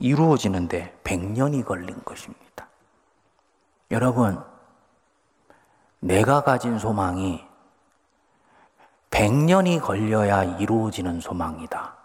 이루어지는데 0.00 0.98
100년이 1.04 1.64
걸린 1.64 2.02
것입니다. 2.04 2.68
여러분, 3.90 4.42
내가 6.00 6.42
가진 6.42 6.78
소망이 6.78 7.46
100년이 9.10 9.80
걸려야 9.80 10.44
이루어지는 10.58 11.20
소망이다. 11.20 11.96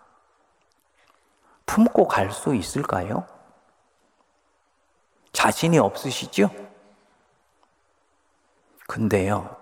품고 1.66 2.08
갈 2.08 2.32
수 2.32 2.54
있을까요? 2.54 3.26
자신이 5.32 5.80
없으시죠? 5.80 6.50
근데요, 8.88 9.57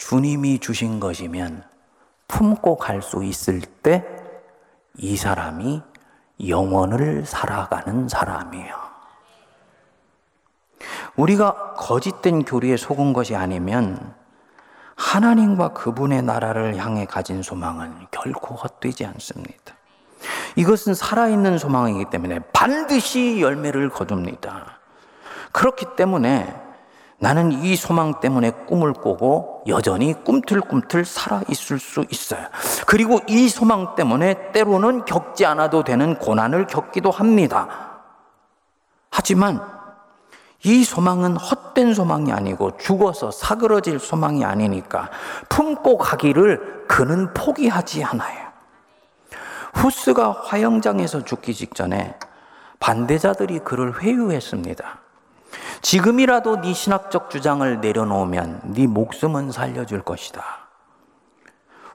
주님이 0.00 0.58
주신 0.58 0.98
것이면 0.98 1.62
품고 2.26 2.76
갈 2.76 3.02
수 3.02 3.22
있을 3.22 3.60
때 3.60 4.20
이 4.96 5.16
사람이 5.16 5.82
영원을 6.46 7.24
살아가는 7.24 8.08
사람이에요. 8.08 8.74
우리가 11.16 11.74
거짓된 11.74 12.44
교리에 12.44 12.76
속은 12.76 13.12
것이 13.12 13.34
아니면 13.36 14.14
하나님과 14.96 15.72
그분의 15.72 16.22
나라를 16.22 16.76
향해 16.76 17.04
가진 17.04 17.42
소망은 17.42 18.08
결코 18.10 18.54
헛되지 18.54 19.06
않습니다. 19.06 19.74
이것은 20.56 20.94
살아있는 20.94 21.58
소망이기 21.58 22.10
때문에 22.10 22.40
반드시 22.52 23.40
열매를 23.40 23.88
거둡니다. 23.88 24.78
그렇기 25.52 25.96
때문에 25.96 26.54
나는 27.20 27.52
이 27.52 27.76
소망 27.76 28.18
때문에 28.20 28.50
꿈을 28.50 28.94
꾸고 28.94 29.64
여전히 29.66 30.14
꿈틀꿈틀 30.24 31.04
살아 31.04 31.42
있을 31.48 31.78
수 31.78 32.04
있어요. 32.10 32.46
그리고 32.86 33.20
이 33.28 33.48
소망 33.50 33.94
때문에 33.94 34.52
때로는 34.52 35.04
겪지 35.04 35.44
않아도 35.44 35.84
되는 35.84 36.18
고난을 36.18 36.66
겪기도 36.66 37.10
합니다. 37.10 37.90
하지만 39.10 39.60
이 40.64 40.82
소망은 40.82 41.36
헛된 41.36 41.92
소망이 41.92 42.32
아니고 42.32 42.78
죽어서 42.78 43.30
사그러질 43.30 43.98
소망이 43.98 44.42
아니니까 44.42 45.10
품고 45.50 45.98
가기를 45.98 46.86
그는 46.88 47.34
포기하지 47.34 48.02
않아요. 48.02 48.48
후스가 49.74 50.42
화영장에서 50.44 51.22
죽기 51.24 51.52
직전에 51.52 52.16
반대자들이 52.78 53.58
그를 53.58 54.02
회유했습니다. 54.02 54.99
지금이라도 55.82 56.60
네 56.60 56.72
신학적 56.72 57.30
주장을 57.30 57.80
내려놓으면 57.80 58.60
네 58.74 58.86
목숨은 58.86 59.52
살려줄 59.52 60.02
것이다. 60.02 60.42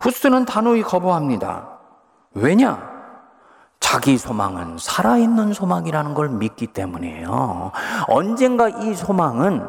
후스는 0.01 0.45
단호히 0.45 0.81
거부합니다. 0.81 1.69
왜냐? 2.33 2.95
자기 3.79 4.17
소망은 4.17 4.77
살아있는 4.79 5.53
소망이라는 5.53 6.15
걸 6.15 6.29
믿기 6.29 6.67
때문이에요. 6.67 7.71
언젠가 8.07 8.67
이 8.67 8.93
소망은 8.93 9.65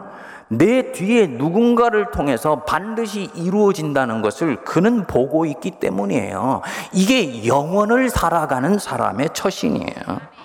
내 0.49 0.93
뒤에 0.93 1.27
누군가를 1.27 2.11
통해서 2.13 2.63
반드시 2.65 3.31
이루어진다는 3.35 4.23
것을 4.23 4.65
그는 4.65 5.07
보고 5.07 5.45
있기 5.45 5.73
때문이에요. 5.73 6.63
이게 6.93 7.47
영원을 7.47 8.09
살아가는 8.09 8.79
사람의 8.79 9.31
처신이에요. 9.33 10.36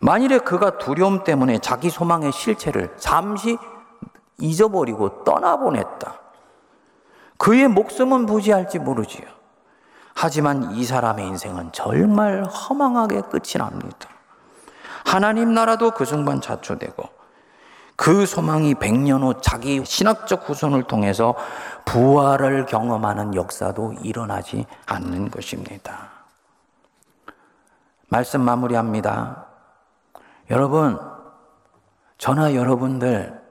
만일에 0.00 0.38
그가 0.38 0.78
두려움 0.78 1.24
때문에 1.24 1.58
자기 1.58 1.90
소망의 1.90 2.32
실체를 2.32 2.94
잠시 2.98 3.58
잊어버리고 4.38 5.24
떠나보냈다. 5.24 6.20
그의 7.38 7.68
목숨은 7.68 8.26
부지할지 8.26 8.78
모르지요. 8.78 9.26
하지만 10.14 10.72
이 10.72 10.84
사람의 10.84 11.26
인생은 11.26 11.72
정말 11.72 12.44
허망하게 12.44 13.22
끝이 13.22 13.54
납니다. 13.58 14.08
하나님 15.04 15.54
나라도 15.54 15.92
그 15.92 16.04
순간 16.04 16.40
자초되고 16.40 17.16
그 17.96 18.26
소망이 18.26 18.74
100년 18.74 19.22
후 19.22 19.40
자기 19.40 19.82
신학적 19.84 20.48
후손을 20.48 20.84
통해서 20.84 21.34
부활을 21.84 22.66
경험하는 22.66 23.34
역사도 23.34 23.94
일어나지 24.02 24.66
않는 24.86 25.30
것입니다. 25.30 26.10
말씀 28.08 28.42
마무리합니다. 28.42 29.45
여러분, 30.50 30.98
저나 32.18 32.54
여러분들 32.54 33.42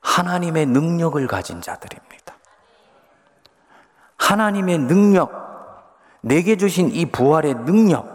하나님의 0.00 0.66
능력을 0.66 1.26
가진 1.26 1.60
자들입니다. 1.60 2.34
하나님의 4.16 4.78
능력, 4.78 5.30
내게 6.22 6.56
주신 6.56 6.90
이 6.90 7.06
부활의 7.06 7.54
능력, 7.66 8.14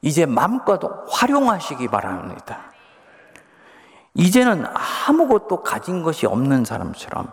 이제 0.00 0.26
마음껏 0.26 0.80
활용하시기 1.08 1.88
바랍니다. 1.88 2.72
이제는 4.14 4.66
아무것도 5.08 5.62
가진 5.62 6.02
것이 6.02 6.26
없는 6.26 6.64
사람처럼 6.64 7.30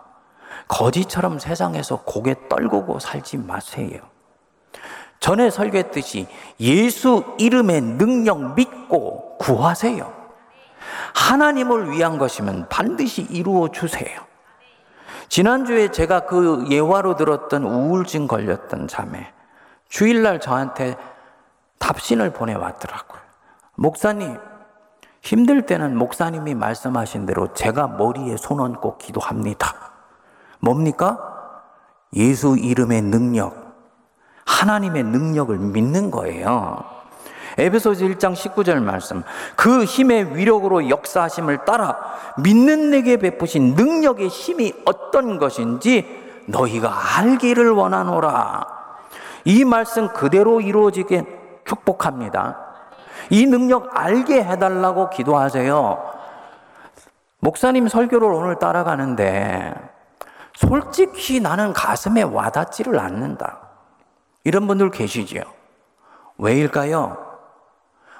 거지처럼 0.68 1.38
세상에서 1.38 2.02
고개 2.04 2.34
떨구고 2.48 3.00
살지 3.00 3.38
마세요. 3.38 4.00
전에 5.20 5.50
설교했듯이 5.50 6.26
예수 6.60 7.24
이름의 7.38 7.82
능력 7.82 8.54
믿고 8.54 9.36
구하세요. 9.38 10.20
하나님을 11.14 11.90
위한 11.90 12.18
것이면 12.18 12.68
반드시 12.68 13.22
이루어 13.22 13.68
주세요. 13.68 14.20
지난주에 15.28 15.92
제가 15.92 16.20
그 16.20 16.66
예화로 16.70 17.16
들었던 17.16 17.62
우울증 17.62 18.26
걸렸던 18.26 18.88
자매, 18.88 19.32
주일날 19.88 20.40
저한테 20.40 20.96
답신을 21.78 22.32
보내왔더라고요. 22.32 23.20
목사님, 23.76 24.38
힘들 25.20 25.66
때는 25.66 25.96
목사님이 25.96 26.54
말씀하신 26.54 27.26
대로 27.26 27.52
제가 27.52 27.86
머리에 27.88 28.36
손 28.36 28.60
얹고 28.60 28.98
기도합니다. 28.98 29.74
뭡니까? 30.60 31.18
예수 32.14 32.56
이름의 32.58 33.02
능력, 33.02 33.59
하나님의 34.60 35.04
능력을 35.04 35.56
믿는 35.56 36.10
거예요. 36.10 36.84
에베소서 37.56 38.04
1장 38.04 38.34
19절 38.34 38.82
말씀. 38.82 39.22
그 39.56 39.84
힘의 39.84 40.36
위력으로 40.36 40.88
역사하심을 40.88 41.64
따라 41.64 41.96
믿는 42.38 42.90
내게 42.90 43.16
베푸신 43.16 43.74
능력의 43.74 44.28
힘이 44.28 44.72
어떤 44.84 45.38
것인지 45.38 46.06
너희가 46.46 47.18
알기를 47.18 47.70
원하노라. 47.70 48.66
이 49.44 49.64
말씀 49.64 50.08
그대로 50.08 50.60
이루어지게 50.60 51.24
축복합니다. 51.64 52.58
이 53.30 53.46
능력 53.46 53.90
알게 53.96 54.44
해달라고 54.44 55.10
기도하세요. 55.10 56.20
목사님 57.38 57.88
설교를 57.88 58.28
오늘 58.28 58.58
따라가는데 58.58 59.74
솔직히 60.54 61.40
나는 61.40 61.72
가슴에 61.72 62.22
와닿지를 62.22 62.98
않는다. 62.98 63.59
이런 64.44 64.66
분들 64.66 64.90
계시지요. 64.90 65.42
왜일까요? 66.38 67.30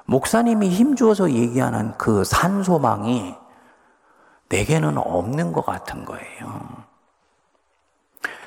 목사님이 0.04 0.68
힘주어서 0.68 1.30
얘기하는 1.30 1.96
그 1.96 2.24
산소망이 2.24 3.34
내게는 4.48 4.98
없는 4.98 5.52
것 5.52 5.64
같은 5.64 6.04
거예요. 6.04 6.84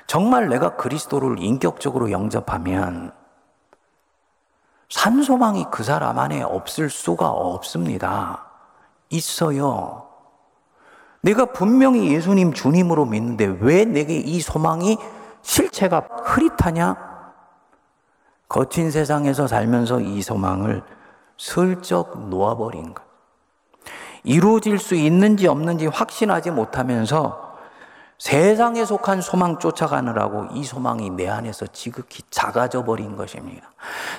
정말 0.06 0.50
내가 0.50 0.76
그리스도를 0.76 1.42
인격적으로 1.42 2.12
영접하면 2.12 3.14
산소망이 4.90 5.66
그 5.72 5.84
사람 5.84 6.20
안에 6.20 6.44
없을 6.44 6.90
수가 6.90 7.30
없습니다. 7.30 8.46
있어요. 9.10 10.08
내가 11.22 11.46
분명히 11.46 12.14
예수님 12.14 12.54
주님으로 12.54 13.06
믿는데 13.06 13.46
왜 13.62 13.86
내게 13.86 14.18
이 14.18 14.42
소망이 14.42 14.98
실체가 15.42 16.08
흐릿하냐? 16.26 17.13
거친 18.54 18.92
세상에서 18.92 19.48
살면서 19.48 20.00
이 20.02 20.22
소망을 20.22 20.84
슬쩍 21.40 22.30
놓아버린 22.30 22.94
것. 22.94 23.04
이루어질 24.24 24.78
수 24.78 24.94
있는지 24.94 25.48
없는지 25.48 25.88
확신하지 25.88 26.52
못하면서 26.52 27.56
세상에 28.20 28.86
속한 28.86 29.22
소망 29.22 29.58
쫓아가느라고 29.58 30.50
이 30.54 30.64
소망이 30.64 31.10
내 31.10 31.28
안에서 31.28 31.66
지극히 31.66 32.22
작아져 32.30 32.86
버린 32.86 33.18
것입니다. 33.18 33.72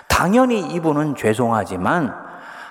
당연히 0.09 0.63
이분은 0.73 1.15
죄송하지만 1.15 2.13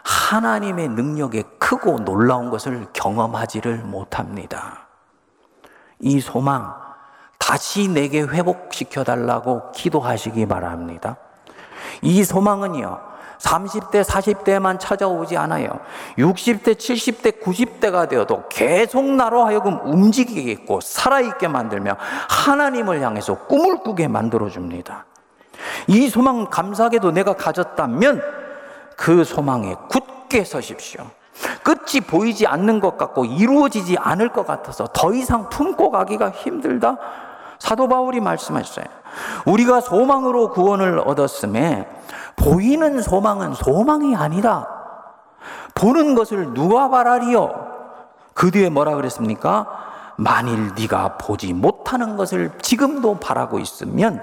하나님의 0.04 0.90
능력에 0.90 1.44
크고 1.60 2.00
놀라운 2.00 2.50
것을 2.50 2.88
경험하지를 2.92 3.78
못합니다. 3.78 4.90
이 6.00 6.20
소망 6.20 6.76
다시 7.40 7.88
내게 7.88 8.22
회복시켜 8.22 9.06
달라고 9.06 9.72
기도하시기 9.72 10.46
바랍니다. 10.48 11.16
이 12.02 12.24
소망은요, 12.24 13.00
30대, 13.40 14.04
40대만 14.04 14.80
찾아오지 14.80 15.38
않아요. 15.38 15.80
60대, 16.18 16.76
70대, 16.76 17.42
90대가 17.42 18.08
되어도 18.08 18.44
계속 18.50 19.04
나로 19.04 19.46
하여금 19.46 19.80
움직이겠고 19.84 20.80
살아있게 20.82 21.50
만들며 21.50 21.98
하나님을 22.30 23.02
향해서 23.02 23.46
꿈을 23.48 23.80
꾸게 23.80 24.08
만들어줍니다. 24.08 25.06
이 25.88 26.08
소망 26.10 26.50
감사하게도 26.50 27.12
내가 27.12 27.34
가졌다면 27.34 28.22
그 28.96 29.24
소망에 29.24 29.76
굳게 29.90 30.44
서십시오. 30.46 31.06
끝이 31.64 32.02
보이지 32.06 32.48
않는 32.48 32.80
것 32.80 32.98
같고 32.98 33.26
이루어지지 33.26 33.98
않을 33.98 34.30
것 34.30 34.46
같아서 34.46 34.88
더 34.94 35.14
이상 35.14 35.50
품고 35.50 35.92
가기가 35.92 36.30
힘들다. 36.30 36.98
사도 37.64 37.88
바울이 37.88 38.20
말씀하셨어요. 38.20 38.84
우리가 39.46 39.80
소망으로 39.80 40.50
구원을 40.50 41.00
얻었음에 41.00 41.88
보이는 42.36 43.02
소망은 43.02 43.54
소망이 43.54 44.18
아니라 44.18 44.68
보는 45.74 46.14
것을 46.14 46.54
누가 46.54 46.90
바라리요? 46.90 47.54
그 48.34 48.52
뒤에 48.52 48.68
뭐라 48.70 48.96
그랬습니까? 48.96 49.66
만일 50.18 50.74
네가 50.76 51.18
보지 51.18 51.54
못하는 51.54 52.18
것을 52.18 52.52
지금도 52.62 53.22
바라고 53.22 53.60
있으면 53.60 54.22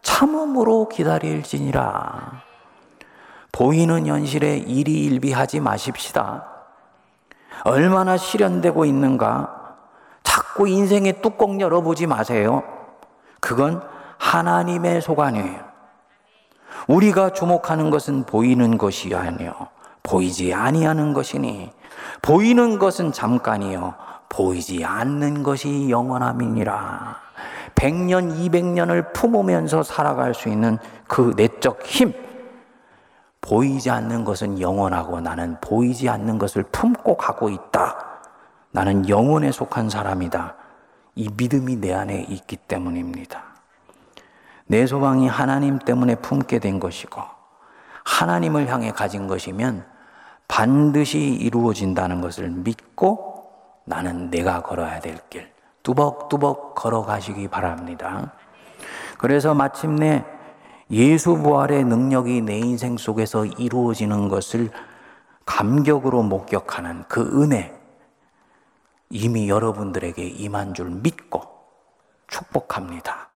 참음으로 0.00 0.88
기다릴지니라. 0.88 2.40
보이는 3.52 4.06
현실에 4.06 4.56
일희일비하지 4.56 5.60
마십시다. 5.60 6.46
얼마나 7.64 8.16
실현되고 8.16 8.86
있는가? 8.86 9.61
자꾸 10.52 10.68
인생의 10.68 11.22
뚜껑 11.22 11.58
열어보지 11.62 12.06
마세요. 12.06 12.62
그건 13.40 13.80
하나님의 14.18 15.00
소관이에요. 15.00 15.60
우리가 16.88 17.32
주목하는 17.32 17.88
것은 17.88 18.24
보이는 18.24 18.76
것이 18.76 19.14
아니요 19.14 19.54
보이지 20.02 20.52
아니하는 20.52 21.14
것이니 21.14 21.70
보이는 22.20 22.78
것은 22.78 23.12
잠깐이요 23.12 23.94
보이지 24.28 24.84
않는 24.84 25.42
것이 25.42 25.88
영원함이니라. 25.88 27.16
100년, 27.74 28.36
200년을 28.36 29.14
품으면서 29.14 29.82
살아갈 29.82 30.34
수 30.34 30.50
있는 30.50 30.78
그 31.08 31.32
내적 31.34 31.82
힘. 31.86 32.12
보이지 33.40 33.88
않는 33.88 34.24
것은 34.24 34.60
영원하고 34.60 35.20
나는 35.20 35.56
보이지 35.62 36.10
않는 36.10 36.38
것을 36.38 36.62
품고 36.64 37.16
가고 37.16 37.48
있다. 37.48 38.11
나는 38.72 39.08
영혼에 39.08 39.52
속한 39.52 39.90
사람이다. 39.90 40.56
이 41.14 41.30
믿음이 41.36 41.76
내 41.76 41.92
안에 41.92 42.26
있기 42.28 42.56
때문입니다. 42.56 43.42
내 44.66 44.86
소망이 44.86 45.28
하나님 45.28 45.78
때문에 45.78 46.16
품게 46.16 46.58
된 46.58 46.80
것이고 46.80 47.20
하나님을 48.04 48.68
향해 48.68 48.90
가진 48.90 49.26
것이면 49.26 49.84
반드시 50.48 51.18
이루어진다는 51.18 52.20
것을 52.20 52.50
믿고 52.50 53.50
나는 53.84 54.30
내가 54.30 54.62
걸어야 54.62 55.00
될 55.00 55.18
길 55.28 55.52
뚜벅뚜벅 55.82 56.74
걸어가시기 56.74 57.48
바랍니다. 57.48 58.32
그래서 59.18 59.54
마침내 59.54 60.24
예수 60.90 61.36
부활의 61.36 61.84
능력이 61.84 62.42
내 62.42 62.58
인생 62.58 62.96
속에서 62.96 63.44
이루어지는 63.44 64.28
것을 64.28 64.70
감격으로 65.46 66.22
목격하는 66.22 67.04
그 67.08 67.42
은혜 67.42 67.74
이미 69.14 69.50
여러분들에게 69.50 70.26
임한 70.26 70.72
줄 70.72 70.88
믿고 70.88 71.42
축복합니다. 72.28 73.28